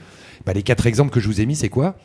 Bah, 0.46 0.52
les 0.52 0.62
quatre 0.62 0.86
exemples 0.86 1.10
que 1.10 1.20
je 1.20 1.26
vous 1.26 1.40
ai 1.40 1.46
mis, 1.46 1.56
c'est 1.56 1.68
quoi? 1.68 1.96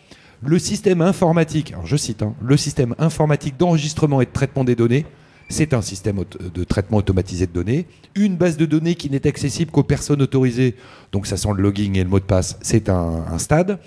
Le 0.41 0.59
système 0.59 1.01
informatique, 1.01 1.73
je 1.85 1.95
cite, 1.95 2.21
hein, 2.21 2.33
le 2.41 2.57
système 2.57 2.93
informatique 2.99 3.57
d'enregistrement 3.57 4.21
et 4.21 4.25
de 4.25 4.31
traitement 4.31 4.63
des 4.63 4.75
données, 4.75 5.05
c'est 5.49 5.73
un 5.73 5.81
système 5.81 6.23
de 6.39 6.63
traitement 6.63 6.97
automatisé 6.97 7.47
de 7.47 7.51
données. 7.51 7.85
Une 8.15 8.35
base 8.35 8.57
de 8.57 8.65
données 8.65 8.95
qui 8.95 9.09
n'est 9.09 9.27
accessible 9.27 9.71
qu'aux 9.71 9.83
personnes 9.83 10.21
autorisées, 10.21 10.75
donc 11.11 11.27
ça 11.27 11.37
sent 11.37 11.49
le 11.55 11.61
logging 11.61 11.97
et 11.97 12.03
le 12.03 12.09
mot 12.09 12.19
de 12.19 12.25
passe, 12.25 12.57
c'est 12.61 12.89
un 12.89 13.37
stade. 13.37 13.79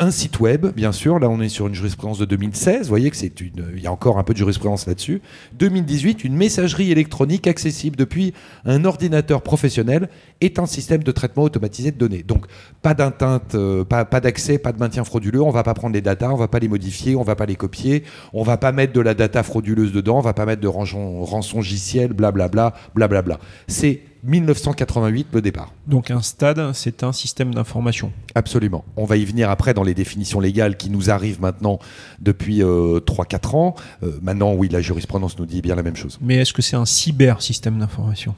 Un 0.00 0.10
site 0.10 0.40
web, 0.40 0.66
bien 0.74 0.92
sûr. 0.92 1.18
Là, 1.18 1.28
on 1.28 1.40
est 1.40 1.50
sur 1.50 1.66
une 1.66 1.74
jurisprudence 1.74 2.18
de 2.18 2.24
2016. 2.24 2.82
Vous 2.82 2.88
voyez 2.88 3.10
que 3.10 3.16
c'est 3.16 3.40
une, 3.42 3.66
il 3.76 3.82
y 3.82 3.86
a 3.86 3.92
encore 3.92 4.18
un 4.18 4.24
peu 4.24 4.32
de 4.32 4.38
jurisprudence 4.38 4.86
là-dessus. 4.86 5.20
2018, 5.52 6.24
une 6.24 6.34
messagerie 6.34 6.90
électronique 6.90 7.46
accessible 7.46 7.96
depuis 7.96 8.32
un 8.64 8.86
ordinateur 8.86 9.42
professionnel 9.42 10.08
est 10.40 10.58
un 10.58 10.64
système 10.64 11.02
de 11.02 11.12
traitement 11.12 11.42
automatisé 11.42 11.90
de 11.92 11.98
données. 11.98 12.22
Donc, 12.22 12.46
pas 12.80 12.94
d'atteinte, 12.94 13.54
euh, 13.54 13.84
pas, 13.84 14.04
d'accès, 14.04 14.58
pas 14.58 14.72
de 14.72 14.78
maintien 14.78 15.04
frauduleux. 15.04 15.42
On 15.42 15.50
va 15.50 15.62
pas 15.62 15.74
prendre 15.74 15.94
les 15.94 16.00
datas, 16.00 16.30
on 16.30 16.36
va 16.36 16.48
pas 16.48 16.60
les 16.60 16.68
modifier, 16.68 17.14
on 17.14 17.22
va 17.22 17.36
pas 17.36 17.46
les 17.46 17.56
copier, 17.56 18.04
on 18.32 18.42
va 18.42 18.56
pas 18.56 18.72
mettre 18.72 18.94
de 18.94 19.02
la 19.02 19.12
data 19.12 19.42
frauduleuse 19.42 19.92
dedans, 19.92 20.16
on 20.16 20.22
va 20.22 20.32
pas 20.32 20.46
mettre 20.46 20.62
de 20.62 20.68
rançon, 20.68 21.22
rançongiciel, 21.24 22.14
blablabla, 22.14 22.72
blablabla. 22.94 23.38
C'est 23.68 24.00
1988 24.24 25.28
le 25.32 25.42
départ. 25.42 25.72
Donc 25.86 26.10
un 26.10 26.22
stade, 26.22 26.72
c'est 26.74 27.02
un 27.04 27.12
système 27.12 27.54
d'information. 27.54 28.12
Absolument. 28.34 28.84
On 28.96 29.04
va 29.04 29.16
y 29.16 29.24
venir 29.24 29.50
après 29.50 29.74
dans 29.74 29.82
les 29.82 29.94
définitions 29.94 30.40
légales 30.40 30.76
qui 30.76 30.90
nous 30.90 31.10
arrivent 31.10 31.40
maintenant 31.40 31.78
depuis 32.20 32.62
euh, 32.62 33.00
3-4 33.00 33.56
ans. 33.56 33.74
Euh, 34.02 34.12
maintenant, 34.22 34.52
oui, 34.54 34.68
la 34.68 34.80
jurisprudence 34.80 35.38
nous 35.38 35.46
dit 35.46 35.62
bien 35.62 35.74
la 35.74 35.82
même 35.82 35.96
chose. 35.96 36.18
Mais 36.20 36.36
est-ce 36.36 36.52
que 36.52 36.62
c'est 36.62 36.76
un 36.76 36.86
cyber 36.86 37.40
système 37.42 37.78
d'information? 37.78 38.34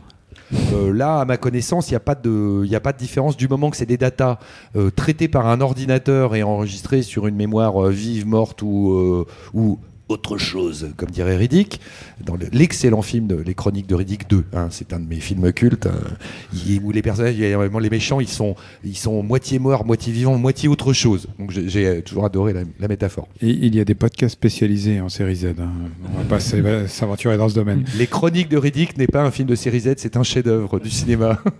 Euh, 0.74 0.92
là, 0.92 1.20
à 1.20 1.24
ma 1.24 1.38
connaissance, 1.38 1.88
il 1.88 1.92
n'y 1.92 1.96
a, 1.96 2.00
pas 2.00 2.14
de- 2.14 2.62
il 2.64 2.70
y 2.70 2.76
a 2.76 2.80
pas 2.80 2.92
de 2.92 2.98
différence 2.98 3.38
du 3.38 3.48
moment 3.48 3.70
que 3.70 3.76
c'est 3.76 3.86
des 3.86 3.96
datas 3.96 4.38
euh, 4.76 4.90
traitées 4.90 5.28
par 5.28 5.46
un 5.46 5.62
ordinateur 5.62 6.34
et 6.34 6.42
enregistrées 6.42 7.02
sur 7.02 7.26
une 7.26 7.36
mémoire 7.36 7.86
euh, 7.86 7.90
vive, 7.90 8.26
morte 8.26 8.60
ou, 8.60 8.92
euh, 8.92 9.26
ou 9.54 9.78
autre 10.12 10.38
chose, 10.38 10.90
comme 10.96 11.10
dirait 11.10 11.36
Riddick, 11.36 11.80
dans 12.24 12.36
le- 12.36 12.46
l'excellent 12.52 13.02
film 13.02 13.26
de 13.26 13.34
Les 13.36 13.54
Chroniques 13.54 13.86
de 13.88 13.94
Riddick 13.94 14.28
2. 14.28 14.44
hein, 14.52 14.68
c'est 14.70 14.92
un 14.92 15.00
de 15.00 15.06
mes 15.08 15.16
films 15.20 15.52
cultes, 15.52 15.86
euh, 15.86 16.78
où 16.82 16.90
les 16.92 17.02
personnages, 17.02 17.36
les 17.36 17.90
méchants, 17.90 18.20
ils 18.20 18.28
sont, 18.28 18.54
ils 18.84 18.96
sont 18.96 19.22
moitié 19.22 19.58
morts, 19.58 19.84
moitié 19.84 20.12
vivants, 20.12 20.38
moitié 20.38 20.68
autre 20.68 20.92
chose. 20.92 21.26
Donc 21.38 21.50
j'ai- 21.50 21.68
j'ai 21.68 22.02
toujours 22.02 22.24
adoré 22.24 22.52
la, 22.52 22.62
la 22.78 22.88
métaphore. 22.88 23.28
Et 23.40 23.48
il 23.50 23.74
y 23.74 23.80
a 23.80 23.84
des 23.84 23.94
podcasts 23.94 24.34
spécialisés 24.34 25.00
en 25.00 25.08
série 25.08 25.36
Z. 25.36 25.46
hein. 25.58 25.70
On 26.14 26.18
va 26.18 26.24
pas 26.24 26.36
s- 26.36 26.54
s'aventurer 26.92 27.36
dans 27.36 27.48
ce 27.48 27.54
domaine. 27.54 27.84
Les 27.96 28.06
Chroniques 28.06 28.48
de 28.48 28.56
Riddick 28.58 28.96
n'est 28.98 29.06
pas 29.06 29.22
un 29.22 29.30
film 29.30 29.48
de 29.48 29.54
série 29.54 29.80
Z, 29.80 29.94
c'est 29.96 30.16
un 30.16 30.22
chef-d'œuvre 30.22 30.78
du 30.78 30.90
cinéma. 30.90 31.38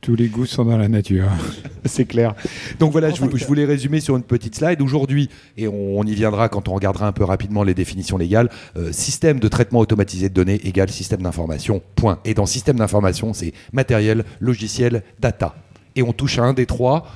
Tous 0.00 0.14
les 0.16 0.28
goûts 0.28 0.46
sont 0.46 0.64
dans 0.64 0.76
la 0.78 0.88
nature. 0.88 1.28
C'est 1.84 2.04
clair. 2.04 2.34
Donc 2.78 2.92
voilà, 2.92 3.10
je, 3.10 3.20
vou- 3.20 3.36
je 3.36 3.44
voulais 3.46 3.64
résumer 3.64 4.00
sur 4.00 4.16
une 4.16 4.22
petite 4.22 4.54
slide. 4.54 4.80
Aujourd'hui, 4.82 5.28
et 5.56 5.68
on, 5.68 5.98
on 5.98 6.04
y 6.04 6.14
viendra 6.14 6.48
quand 6.48 6.68
on 6.68 6.74
regardera 6.74 7.06
un 7.06 7.12
peu 7.12 7.24
rapidement 7.24 7.62
les 7.62 7.74
définitions 7.74 8.16
légales, 8.16 8.48
euh, 8.76 8.92
système 8.92 9.40
de 9.40 9.48
traitement 9.48 9.80
automatisé 9.80 10.28
de 10.28 10.34
données 10.34 10.60
égale 10.66 10.90
système 10.90 11.22
d'information, 11.22 11.82
point. 11.96 12.18
Et 12.24 12.34
dans 12.34 12.46
système 12.46 12.76
d'information, 12.76 13.32
c'est 13.32 13.52
matériel, 13.72 14.24
logiciel, 14.40 15.02
data. 15.20 15.54
Et 15.96 16.02
on 16.02 16.12
touche 16.12 16.38
à 16.38 16.42
un 16.44 16.54
des 16.54 16.66
trois, 16.66 17.06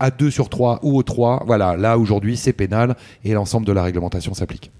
à 0.00 0.10
deux 0.10 0.30
sur 0.30 0.48
trois 0.48 0.80
ou 0.82 0.96
aux 0.96 1.02
trois. 1.02 1.42
Voilà, 1.46 1.76
là 1.76 1.98
aujourd'hui, 1.98 2.36
c'est 2.36 2.52
pénal 2.52 2.96
et 3.24 3.32
l'ensemble 3.32 3.66
de 3.66 3.72
la 3.72 3.82
réglementation 3.82 4.34
s'applique. 4.34 4.70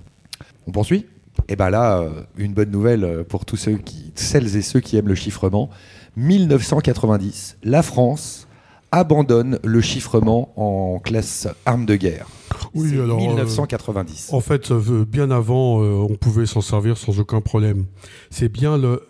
On 0.66 0.72
poursuit? 0.72 1.06
Et 1.48 1.56
bien 1.56 1.68
là, 1.68 1.98
euh, 1.98 2.10
une 2.38 2.52
bonne 2.52 2.70
nouvelle 2.70 3.02
euh, 3.04 3.24
pour 3.24 3.44
tous 3.44 3.56
ceux 3.56 3.76
qui, 3.76 4.12
celles 4.14 4.56
et 4.56 4.62
ceux 4.62 4.78
qui 4.80 4.96
aiment 4.96 5.08
le 5.08 5.14
chiffrement. 5.16 5.68
1990, 6.16 7.58
la 7.64 7.82
France 7.82 8.46
abandonne 8.92 9.58
le 9.64 9.80
chiffrement 9.80 10.52
en 10.56 10.98
classe 11.00 11.48
arme 11.66 11.84
de 11.86 11.96
guerre. 11.96 12.26
Oui, 12.74 12.90
C'est 12.90 13.00
alors, 13.00 13.18
euh, 13.18 13.26
1990. 13.26 14.28
En 14.32 14.40
fait, 14.40 14.66
ça 14.66 14.74
veut- 14.76 15.04
bien 15.04 15.30
avant, 15.30 15.82
euh, 15.82 16.06
on 16.08 16.14
pouvait 16.14 16.46
s'en 16.46 16.60
servir 16.60 16.96
sans 16.96 17.18
aucun 17.18 17.40
problème. 17.40 17.86
C'est 18.30 18.48
bien 18.48 18.78
le. 18.78 19.02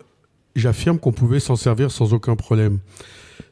J'affirme 0.55 0.97
qu'on 0.99 1.11
pouvait 1.11 1.39
s'en 1.41 1.55
servir 1.55 1.91
sans 1.91 2.13
aucun 2.13 2.35
problème. 2.35 2.79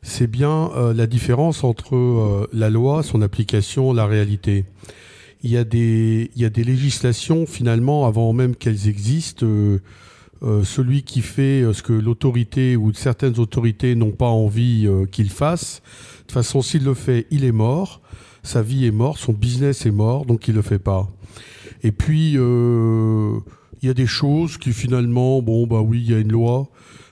C'est 0.02 0.28
bien 0.28 0.72
euh, 0.76 0.94
la 0.94 1.06
différence 1.06 1.64
entre 1.64 1.96
euh, 1.96 2.48
la 2.54 2.70
loi, 2.70 3.04
son 3.04 3.22
application, 3.22 3.94
la 3.94 4.06
réalité. 4.06 4.66
Il 5.44 5.52
y 5.52 5.58
a 5.58 5.66
des, 5.66 6.32
il 6.36 6.42
y 6.42 6.46
a 6.46 6.50
des 6.50 6.64
législations 6.64 7.46
finalement 7.46 8.08
avant 8.08 8.32
même 8.34 8.56
qu'elles 8.56 8.88
existent. 8.88 9.46
Euh, 10.44 10.66
celui 10.66 11.04
qui 11.04 11.22
fait 11.22 11.62
euh, 11.62 11.72
ce 11.72 11.82
que 11.82 11.94
l'autorité 11.94 12.76
ou 12.76 12.92
certaines 12.94 13.40
autorités 13.40 13.96
n'ont 13.96 14.12
pas 14.12 14.28
envie 14.28 14.86
euh, 14.88 15.06
qu'il 15.06 15.30
fasse, 15.30 15.82
de 16.18 16.20
toute 16.24 16.32
façon, 16.34 16.62
s'il 16.62 16.84
le 16.84 16.94
fait, 16.94 17.28
il 17.32 17.46
est 17.46 17.54
mort. 17.54 18.02
Sa 18.44 18.62
vie 18.62 18.86
est 18.86 18.92
morte, 18.92 19.20
son 19.20 19.32
business 19.32 19.86
est 19.86 19.92
mort, 19.92 20.26
donc 20.26 20.50
il 20.50 20.56
le 20.56 20.62
fait 20.62 20.80
pas. 20.80 21.08
Et 21.82 21.94
puis, 21.94 22.34
il 22.34 23.88
y 23.88 23.90
a 23.90 23.94
des 23.94 24.06
choses 24.06 24.58
qui 24.58 24.74
finalement, 24.74 25.42
bon, 25.42 25.66
bah 25.66 25.80
oui, 25.80 26.02
il 26.04 26.12
y 26.12 26.14
a 26.14 26.20
une 26.20 26.32
loi, 26.32 26.68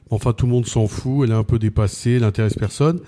mais 0.10 0.15
enfin, 0.15 0.34
tout 0.34 0.46
le 0.46 0.52
monde 0.52 0.65
s'en 0.65 0.88
fout, 0.88 1.24
elle 1.24 1.32
est 1.32 1.38
un 1.38 1.46
peu 1.46 1.58
dépassée, 1.58 2.12
elle 2.12 2.22
n'intéresse 2.22 2.56
personne. 2.56 3.00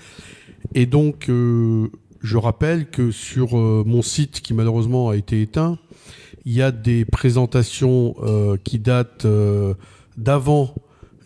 Et 0.74 0.86
donc, 0.86 1.30
je 1.30 2.38
rappelle 2.38 2.90
que 2.90 3.12
sur 3.12 3.56
mon 3.58 4.02
site, 4.02 4.40
qui 4.40 4.54
malheureusement 4.54 5.10
a 5.10 5.18
été 5.18 5.42
éteint, 5.42 5.78
il 6.46 6.54
y 6.54 6.62
a 6.62 6.72
des 6.72 7.04
présentations 7.04 8.16
qui 8.64 8.80
datent 8.80 9.28
d'avant 10.17 10.76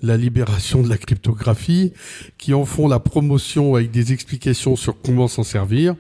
la 0.01 0.17
libération 0.17 0.81
de 0.81 0.89
la 0.89 0.97
cryptographie, 0.97 1.93
qui 2.37 2.53
en 2.53 2.65
font 2.65 2.87
la 2.87 2.99
promotion 2.99 3.75
avec 3.75 3.91
des 3.91 4.13
explications 4.13 4.75
sur 4.75 5.01
comment 5.01 5.27
s'en 5.27 5.43
servir, 5.43 5.95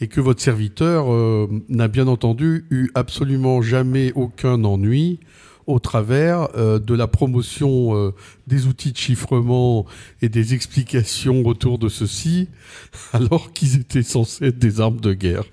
et 0.00 0.08
que 0.08 0.20
votre 0.20 0.42
serviteur 0.42 1.12
euh, 1.12 1.48
n'a 1.68 1.88
bien 1.88 2.06
entendu 2.06 2.66
eu 2.70 2.90
absolument 2.94 3.62
jamais 3.62 4.12
aucun 4.14 4.62
ennui 4.64 5.20
au 5.66 5.78
travers 5.78 6.48
euh, 6.56 6.78
de 6.78 6.94
la 6.94 7.06
promotion 7.06 7.96
euh, 7.96 8.14
des 8.46 8.66
outils 8.66 8.92
de 8.92 8.96
chiffrement 8.96 9.86
et 10.22 10.28
des 10.28 10.54
explications 10.54 11.44
autour 11.44 11.78
de 11.78 11.88
ceci, 11.88 12.48
alors 13.12 13.52
qu'ils 13.52 13.76
étaient 13.76 14.02
censés 14.02 14.46
être 14.46 14.58
des 14.58 14.80
armes 14.80 15.00
de 15.00 15.12
guerre. 15.12 15.44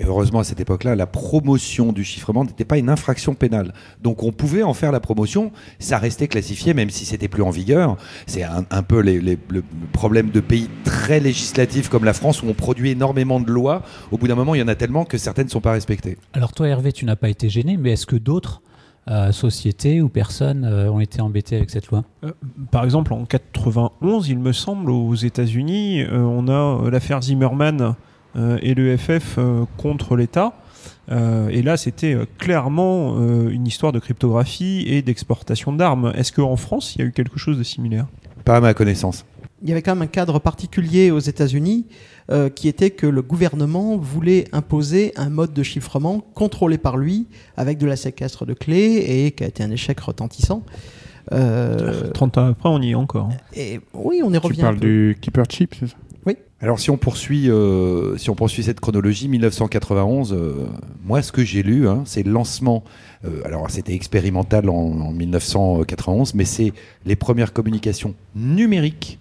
Et 0.00 0.04
heureusement, 0.06 0.38
à 0.38 0.44
cette 0.44 0.60
époque-là, 0.60 0.96
la 0.96 1.06
promotion 1.06 1.92
du 1.92 2.04
chiffrement 2.04 2.42
n'était 2.44 2.64
pas 2.64 2.78
une 2.78 2.88
infraction 2.88 3.34
pénale. 3.34 3.74
Donc 4.02 4.22
on 4.22 4.32
pouvait 4.32 4.62
en 4.62 4.72
faire 4.72 4.92
la 4.92 5.00
promotion, 5.00 5.52
ça 5.78 5.98
restait 5.98 6.26
classifié, 6.26 6.72
même 6.72 6.88
si 6.88 7.04
c'était 7.04 7.28
plus 7.28 7.42
en 7.42 7.50
vigueur. 7.50 7.98
C'est 8.26 8.42
un, 8.42 8.64
un 8.70 8.82
peu 8.82 9.00
les- 9.00 9.20
les- 9.20 9.38
le 9.50 9.62
problème 9.92 10.30
de 10.30 10.40
pays 10.40 10.70
très 10.84 11.20
législatifs 11.20 11.90
comme 11.90 12.04
la 12.06 12.14
France, 12.14 12.42
où 12.42 12.46
on 12.48 12.54
produit 12.54 12.90
énormément 12.90 13.40
de 13.40 13.52
lois. 13.52 13.82
Au 14.10 14.16
bout 14.16 14.26
d'un 14.26 14.34
moment, 14.36 14.54
il 14.54 14.58
y 14.60 14.62
en 14.62 14.68
a 14.68 14.74
tellement 14.74 15.04
que 15.04 15.18
certaines 15.18 15.44
ne 15.46 15.50
sont 15.50 15.60
pas 15.60 15.72
respectées. 15.72 16.16
Alors 16.32 16.52
toi 16.54 16.66
Hervé, 16.66 16.92
tu 16.92 17.04
n'as 17.04 17.16
pas 17.16 17.28
été 17.28 17.50
gêné, 17.50 17.76
mais 17.76 17.92
est-ce 17.92 18.06
que 18.06 18.16
d'autres 18.16 18.62
euh, 19.08 19.32
sociétés 19.32 20.00
ou 20.00 20.08
personnes 20.08 20.64
euh, 20.64 20.90
ont 20.90 21.00
été 21.00 21.20
embêtées 21.20 21.56
avec 21.56 21.68
cette 21.68 21.88
loi? 21.88 22.04
Par 22.70 22.84
exemple, 22.84 23.12
en 23.12 23.26
91, 23.26 24.28
il 24.28 24.38
me 24.38 24.52
semble, 24.52 24.90
aux 24.90 25.14
États-Unis, 25.14 26.02
euh, 26.02 26.20
on 26.20 26.48
a 26.48 26.52
euh, 26.86 26.90
l'affaire 26.90 27.20
Zimmerman 27.20 27.80
euh, 27.82 27.90
et 28.62 28.74
le 28.74 28.96
FF 28.96 29.36
euh, 29.38 29.64
contre 29.76 30.16
l'État. 30.16 30.52
Euh, 31.10 31.48
et 31.48 31.62
là, 31.62 31.76
c'était 31.76 32.14
euh, 32.14 32.24
clairement 32.38 33.16
euh, 33.18 33.48
une 33.50 33.66
histoire 33.66 33.90
de 33.92 33.98
cryptographie 33.98 34.84
et 34.86 35.02
d'exportation 35.02 35.72
d'armes. 35.72 36.12
Est-ce 36.14 36.32
qu'en 36.32 36.56
France, 36.56 36.94
il 36.94 37.00
y 37.00 37.04
a 37.04 37.06
eu 37.08 37.12
quelque 37.12 37.38
chose 37.38 37.58
de 37.58 37.62
similaire? 37.64 38.06
Pas 38.44 38.56
à 38.56 38.60
ma 38.60 38.74
connaissance. 38.74 39.24
Il 39.62 39.68
y 39.68 39.72
avait 39.72 39.82
quand 39.82 39.94
même 39.94 40.02
un 40.02 40.06
cadre 40.06 40.38
particulier 40.38 41.10
aux 41.10 41.18
États-Unis 41.18 41.86
euh, 42.30 42.48
qui 42.48 42.68
était 42.68 42.90
que 42.90 43.06
le 43.06 43.20
gouvernement 43.22 43.96
voulait 43.98 44.46
imposer 44.52 45.12
un 45.16 45.28
mode 45.28 45.52
de 45.52 45.62
chiffrement 45.62 46.20
contrôlé 46.34 46.78
par 46.78 46.96
lui 46.96 47.26
avec 47.58 47.76
de 47.76 47.86
la 47.86 47.96
séquestre 47.96 48.46
de 48.46 48.54
clés 48.54 49.04
et 49.26 49.32
qui 49.32 49.44
a 49.44 49.48
été 49.48 49.62
un 49.62 49.70
échec 49.70 49.98
retentissant. 50.00 50.62
Euh, 51.32 52.10
30 52.12 52.38
ans 52.38 52.46
après, 52.46 52.68
on 52.68 52.80
y 52.80 52.90
est 52.92 52.94
encore. 52.94 53.28
et 53.54 53.80
oui, 53.92 54.22
on 54.24 54.30
y 54.32 54.40
Tu 54.40 54.46
revient. 54.46 54.60
parles 54.62 54.76
un 54.76 54.78
peu. 54.78 54.86
du 54.86 55.18
Keeper 55.20 55.44
Chip, 55.50 55.74
c'est 55.78 55.88
ça? 55.88 55.96
Alors 56.62 56.78
si 56.78 56.90
on 56.90 56.98
poursuit, 56.98 57.50
euh, 57.50 58.18
si 58.18 58.28
on 58.28 58.34
poursuit 58.34 58.62
cette 58.62 58.80
chronologie, 58.80 59.28
1991, 59.28 60.34
euh, 60.34 60.66
moi 61.02 61.22
ce 61.22 61.32
que 61.32 61.42
j'ai 61.42 61.62
lu, 61.62 61.88
hein, 61.88 62.02
c'est 62.04 62.22
le 62.22 62.30
lancement. 62.30 62.84
euh, 63.24 63.40
alors 63.46 63.70
c'était 63.70 63.94
expérimental 63.94 64.68
en, 64.68 64.74
en 64.74 65.12
1991, 65.12 66.34
mais 66.34 66.44
c'est 66.44 66.74
les 67.06 67.16
premières 67.16 67.54
communications 67.54 68.14
numériques 68.34 69.18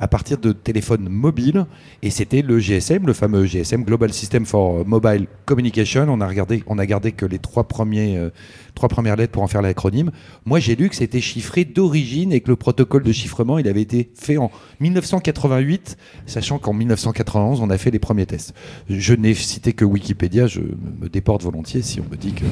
à 0.00 0.08
partir 0.08 0.38
de 0.38 0.52
téléphones 0.52 1.08
mobiles, 1.08 1.66
et 2.02 2.10
c'était 2.10 2.42
le 2.42 2.58
GSM, 2.58 3.06
le 3.06 3.12
fameux 3.12 3.44
GSM 3.44 3.84
Global 3.84 4.12
System 4.12 4.44
for 4.44 4.86
Mobile 4.86 5.26
Communication. 5.46 6.06
On 6.08 6.20
a 6.20 6.26
regardé, 6.26 6.64
on 6.66 6.78
a 6.78 6.86
gardé 6.86 7.12
que 7.12 7.24
les 7.24 7.38
trois 7.38 7.68
premiers, 7.68 8.16
euh, 8.16 8.30
trois 8.74 8.88
premières 8.88 9.16
lettres 9.16 9.32
pour 9.32 9.42
en 9.42 9.46
faire 9.46 9.62
l'acronyme. 9.62 10.10
Moi 10.44 10.58
j'ai 10.58 10.74
lu 10.74 10.88
que 10.88 10.96
c'était 10.96 11.20
chiffré 11.20 11.64
d'origine 11.64 12.32
et 12.32 12.40
que 12.40 12.48
le 12.48 12.56
protocole 12.56 13.04
de 13.04 13.12
chiffrement 13.12 13.58
il 13.58 13.68
avait 13.68 13.82
été 13.82 14.10
fait 14.14 14.38
en 14.38 14.50
1988, 14.80 15.96
sachant 16.26 16.58
qu'en 16.58 16.72
1991 16.72 17.60
on 17.60 17.70
a 17.70 17.78
fait 17.78 17.90
les 17.90 18.00
premiers 18.00 18.26
tests. 18.26 18.54
Je 18.88 19.14
n'ai 19.14 19.34
cité 19.34 19.72
que 19.72 19.84
Wikipédia, 19.84 20.46
je 20.46 20.60
me 21.00 21.08
déporte 21.08 21.42
volontiers 21.42 21.82
si 21.82 22.00
on 22.00 22.10
me 22.10 22.16
dit 22.16 22.32
que 22.32 22.44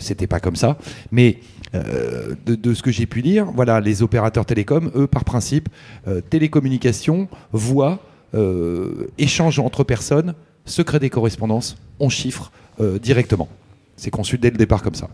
c'était 0.00 0.26
pas 0.26 0.40
comme 0.40 0.56
ça. 0.56 0.78
Mais 1.12 1.38
euh, 1.74 2.34
de, 2.46 2.74
ce 2.74 2.82
que 2.82 2.90
j'ai 2.90 3.06
pu 3.06 3.20
lire, 3.20 3.46
voilà, 3.54 3.80
les 3.80 4.02
opérateurs 4.02 4.46
télécoms, 4.46 4.90
eux, 4.94 5.06
par 5.06 5.24
principe, 5.24 5.68
euh, 6.06 6.20
télécommunication, 6.20 7.28
voix, 7.52 8.00
euh, 8.34 9.08
échange 9.18 9.58
entre 9.58 9.84
personnes, 9.84 10.34
secret 10.64 10.98
des 11.00 11.10
correspondances, 11.10 11.76
on 11.98 12.08
chiffre 12.08 12.52
euh, 12.80 12.98
directement. 12.98 13.48
C'est 13.96 14.10
conçu 14.10 14.38
dès 14.38 14.50
le 14.50 14.56
départ 14.56 14.82
comme 14.82 14.94
ça. 14.94 15.08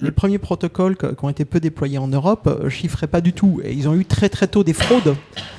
Les 0.00 0.10
premiers 0.10 0.38
protocoles 0.38 0.96
qui 0.96 1.06
ont 1.22 1.28
été 1.28 1.44
peu 1.44 1.60
déployés 1.60 1.98
en 1.98 2.08
Europe 2.08 2.46
euh, 2.46 2.68
chiffraient 2.68 3.06
pas 3.06 3.20
du 3.20 3.32
tout. 3.32 3.60
Et 3.64 3.72
ils 3.72 3.88
ont 3.88 3.94
eu 3.94 4.04
très 4.04 4.28
très 4.28 4.46
tôt 4.46 4.64
des 4.64 4.72
fraudes. 4.72 5.16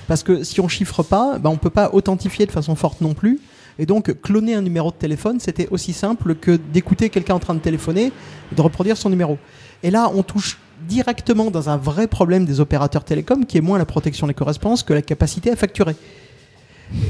Parce 0.08 0.23
que 0.23 0.43
si 0.43 0.60
on 0.62 0.67
chiffre 0.67 1.04
pas, 1.04 1.39
ben, 1.39 1.49
on 1.49 1.58
peut 1.58 1.69
pas 1.69 1.91
authentifier 1.93 2.45
de 2.45 2.52
façon 2.52 2.75
forte 2.75 3.02
non 3.02 3.13
plus. 3.13 3.39
Et 3.80 3.86
donc, 3.86 4.22
cloner 4.22 4.54
un 4.54 4.62
numéro 4.62 4.92
de 4.92 4.98
téléphone, 4.98 5.39
c'était 5.39 5.68
aussi 5.72 5.94
simple 5.94 6.36
que 6.36 6.52
d'écouter 6.52 7.10
quelqu'un 7.10 7.36
en 7.36 7.39
train 7.39 7.56
de 7.56 7.60
téléphoner 7.60 8.12
de 8.52 8.62
reproduire 8.62 8.98
son 8.98 9.10
numéro. 9.10 9.38
Et 9.84 9.89
là, 9.89 10.12
on 10.13 10.22
touche 10.22 10.60
directement 10.88 11.50
dans 11.50 11.70
un 11.70 11.78
vrai 11.78 12.08
problème 12.08 12.46
des 12.46 12.60
opérateurs 12.60 13.06
télécoms 13.06 13.46
qui 13.46 13.58
est 13.58 13.62
moins 13.62 13.78
la 13.78 13.86
protection 13.86 14.28
des 14.28 14.34
correspondances 14.34 14.84
que 14.84 14.94
la 14.94 15.02
capacité 15.02 15.50
à 15.50 15.56
facturer. 15.56 15.96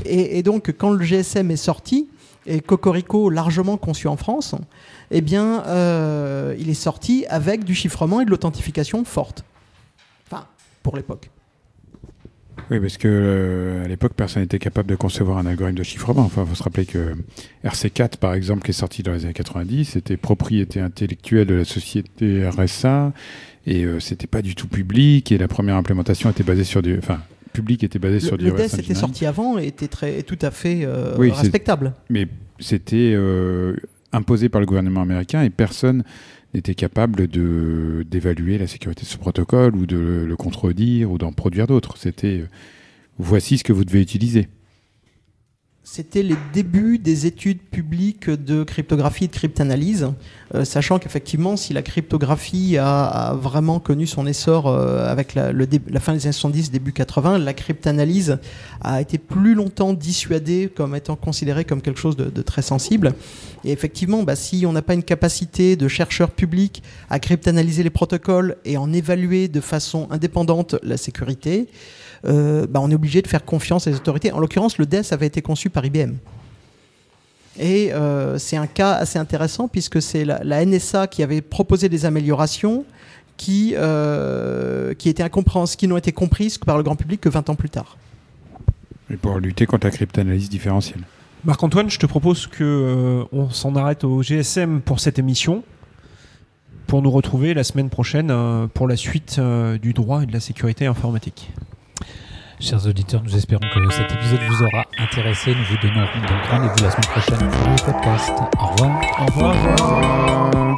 Et, 0.06 0.38
et 0.38 0.44
donc, 0.44 0.74
quand 0.78 0.92
le 0.92 1.04
GSM 1.04 1.50
est 1.52 1.56
sorti, 1.56 2.08
et 2.46 2.62
Cocorico 2.62 3.30
largement 3.30 3.78
conçu 3.78 4.08
en 4.08 4.18
France, 4.18 4.56
eh 5.12 5.22
bien, 5.22 5.64
euh, 5.68 6.56
il 6.60 6.70
est 6.70 6.74
sorti 6.74 7.26
avec 7.30 7.64
du 7.64 7.76
chiffrement 7.76 8.22
et 8.22 8.26
de 8.26 8.30
l'authentification 8.30 9.04
forte. 9.06 9.44
Enfin, 10.28 10.46
pour 10.84 10.96
l'époque. 10.96 11.30
Oui, 12.72 12.80
parce 12.80 12.98
que 12.98 13.08
euh, 13.08 13.86
à 13.86 13.88
l'époque, 13.88 14.14
personne 14.16 14.44
n'était 14.44 14.60
capable 14.60 14.90
de 14.90 14.96
concevoir 14.96 15.38
un 15.40 15.46
algorithme 15.46 15.78
de 15.78 15.84
chiffrement. 15.84 16.22
Enfin, 16.22 16.46
faut 16.46 16.56
se 16.56 16.64
rappeler 16.64 16.86
que 16.86 17.16
RC4, 17.66 18.18
par 18.18 18.34
exemple, 18.34 18.62
qui 18.64 18.72
est 18.72 18.74
sorti 18.74 19.02
dans 19.02 19.12
les 19.12 19.26
années 19.26 19.34
90, 19.34 19.86
c'était 19.86 20.18
propriété 20.18 20.80
intellectuelle 20.80 21.48
de 21.48 21.56
la 21.56 21.66
société 21.66 22.48
RSA, 22.48 23.12
et 23.66 23.86
euh, 23.86 24.00
c'était 24.00 24.28
pas 24.28 24.42
du 24.42 24.56
tout 24.56 24.68
public. 24.68 25.32
Et 25.32 25.38
la 25.38 25.48
première 25.48 25.76
implémentation 25.76 26.30
était 26.30 26.44
basée 26.44 26.64
sur 26.64 26.82
du, 26.82 26.98
enfin, 26.98 27.20
public 27.54 27.84
était 27.84 28.00
basé 28.00 28.16
Le, 28.16 28.20
sur 28.20 28.38
du 28.38 28.46
le 28.46 28.52
DES 28.52 28.80
était 28.80 28.96
sorti 28.96 29.26
avant 29.26 29.58
et 29.58 29.68
était 29.68 29.88
très, 29.88 30.22
tout 30.24 30.40
à 30.42 30.52
fait 30.52 30.82
euh, 30.84 31.16
Oui, 31.18 31.32
respectable. 31.32 31.94
Mais 32.10 32.28
c'était 32.60 33.14
euh, 33.16 33.76
imposé 34.12 34.50
par 34.50 34.62
le 34.62 34.68
gouvernement 34.68 35.02
américain 35.02 35.44
et 35.44 35.50
personne 35.50 36.04
n'était 36.54 36.76
capable 36.76 37.28
de 37.28 38.06
d'évaluer 38.10 38.58
la 38.58 38.68
sécurité 38.68 39.04
de 39.04 39.08
ce 39.08 39.18
protocole 39.18 39.76
ou 39.76 39.86
de 39.86 40.26
le 40.28 40.36
contredire 40.36 41.12
ou 41.12 41.18
d'en 41.18 41.32
produire 41.32 41.68
d'autres. 41.68 41.98
C'était 41.98 42.40
euh, 42.42 42.48
voici 43.18 43.58
ce 43.58 43.64
que 43.64 43.74
vous 43.74 43.86
devez 43.86 44.02
utiliser. 44.02 44.48
C'était 45.92 46.22
les 46.22 46.36
débuts 46.54 47.00
des 47.00 47.26
études 47.26 47.64
publiques 47.64 48.30
de 48.30 48.64
cryptographie 48.64 49.24
et 49.24 49.28
de 49.28 49.34
cryptanalyse, 49.34 50.14
euh, 50.54 50.64
sachant 50.64 51.00
qu'effectivement, 51.00 51.58
si 51.58 51.74
la 51.74 51.82
cryptographie 51.82 52.78
a, 52.78 53.34
vraiment 53.34 53.80
connu 53.80 54.06
son 54.06 54.28
essor 54.28 54.68
euh, 54.68 55.10
avec 55.10 55.34
la, 55.34 55.52
fin 56.00 56.14
des 56.14 56.28
années 56.28 56.34
70, 56.34 56.70
début 56.70 56.94
80, 56.94 57.40
la 57.40 57.56
cryptanalyse 57.56 58.38
a 58.82 59.02
été 59.02 59.18
plus 59.18 59.56
longtemps 59.56 59.94
dissuadée 59.94 60.72
comme 60.74 60.94
étant 60.94 61.16
considérée 61.16 61.66
comme 61.66 61.82
quelque 61.82 62.00
chose 62.00 62.16
de, 62.16 62.42
très 62.44 62.62
sensible. 62.62 63.16
Et 63.66 63.72
effectivement, 63.72 64.22
bah, 64.22 64.36
si 64.36 64.68
on 64.68 64.74
n'a 64.74 64.84
pas 64.84 64.94
une 64.94 65.02
capacité 65.02 65.76
de 65.76 65.88
chercheurs 65.88 66.30
publics 66.30 66.84
à 67.10 67.18
cryptanalyser 67.18 67.82
les 67.82 67.90
protocoles 67.90 68.58
et 68.64 68.78
en 68.78 68.94
évaluer 68.94 69.48
de 69.48 69.60
façon 69.60 70.08
indépendante 70.12 70.76
la 70.84 70.98
sécurité, 70.98 71.68
euh, 72.26 72.68
bah, 72.68 72.80
on 72.82 72.92
est 72.92 72.96
obligé 72.96 73.22
de 73.22 73.28
faire 73.28 73.46
confiance 73.46 73.88
les 73.88 73.96
autorités. 73.96 74.32
En 74.32 74.40
l'occurrence, 74.40 74.78
le 74.78 74.86
DES 74.86 75.12
avait 75.12 75.28
été 75.28 75.42
conçu 75.42 75.70
par 75.70 75.79
IBM. 75.86 76.16
Et 77.58 77.92
euh, 77.92 78.38
c'est 78.38 78.58
un 78.58 78.68
cas 78.68 78.94
assez 78.94 79.20
intéressant 79.20 79.68
puisque 79.68 80.02
c'est 80.02 80.24
la, 80.24 80.42
la 80.44 80.66
NSA 80.66 81.08
qui 81.08 81.24
avait 81.24 81.42
proposé 81.42 81.90
des 81.90 82.06
améliorations 82.06 82.86
qui, 83.38 83.74
euh, 83.78 84.94
qui, 84.94 85.10
étaient 85.10 85.30
qui 85.78 85.88
n'ont 85.88 85.98
été 85.98 86.12
comprises 86.12 86.58
par 86.58 86.78
le 86.78 86.84
grand 86.84 86.96
public 86.96 87.22
que 87.22 87.30
20 87.30 87.50
ans 87.50 87.56
plus 87.56 87.70
tard. 87.70 87.98
Et 89.12 89.18
pour 89.18 89.40
lutter 89.40 89.66
contre 89.66 89.88
la 89.88 89.92
cryptanalyse 89.92 90.50
différentielle. 90.50 91.02
Marc-Antoine, 91.46 91.90
je 91.90 92.00
te 92.00 92.06
propose 92.06 92.48
que 92.48 92.64
euh, 92.64 93.24
on 93.32 93.50
s'en 93.50 93.76
arrête 93.76 94.04
au 94.04 94.22
GSM 94.22 94.82
pour 94.82 95.00
cette 95.00 95.20
émission, 95.20 95.64
pour 96.86 97.02
nous 97.02 97.12
retrouver 97.12 97.54
la 97.54 97.64
semaine 97.64 97.90
prochaine 97.90 98.30
euh, 98.30 98.68
pour 98.68 98.90
la 98.90 98.98
suite 98.98 99.38
euh, 99.40 99.78
du 99.78 99.94
droit 99.94 100.24
et 100.24 100.26
de 100.26 100.34
la 100.34 100.42
sécurité 100.42 100.86
informatique. 100.86 101.52
Chers 102.60 102.86
auditeurs, 102.86 103.24
nous 103.24 103.34
espérons 103.36 103.62
que 103.74 103.94
cet 103.94 104.12
épisode 104.12 104.40
vous 104.50 104.64
aura 104.66 104.86
intéressé. 104.98 105.56
Nous 105.56 105.64
vous 105.64 105.78
donnons 105.82 106.02
donc 106.02 106.46
rendez-vous 106.52 106.84
la 106.84 106.92
semaine 106.92 107.10
prochaine 107.10 107.50
pour 107.50 107.68
un 107.70 107.76
podcast. 107.78 108.34
Au 108.60 108.66
revoir. 108.68 109.02
Au 109.18 109.26
revoir. 109.28 110.76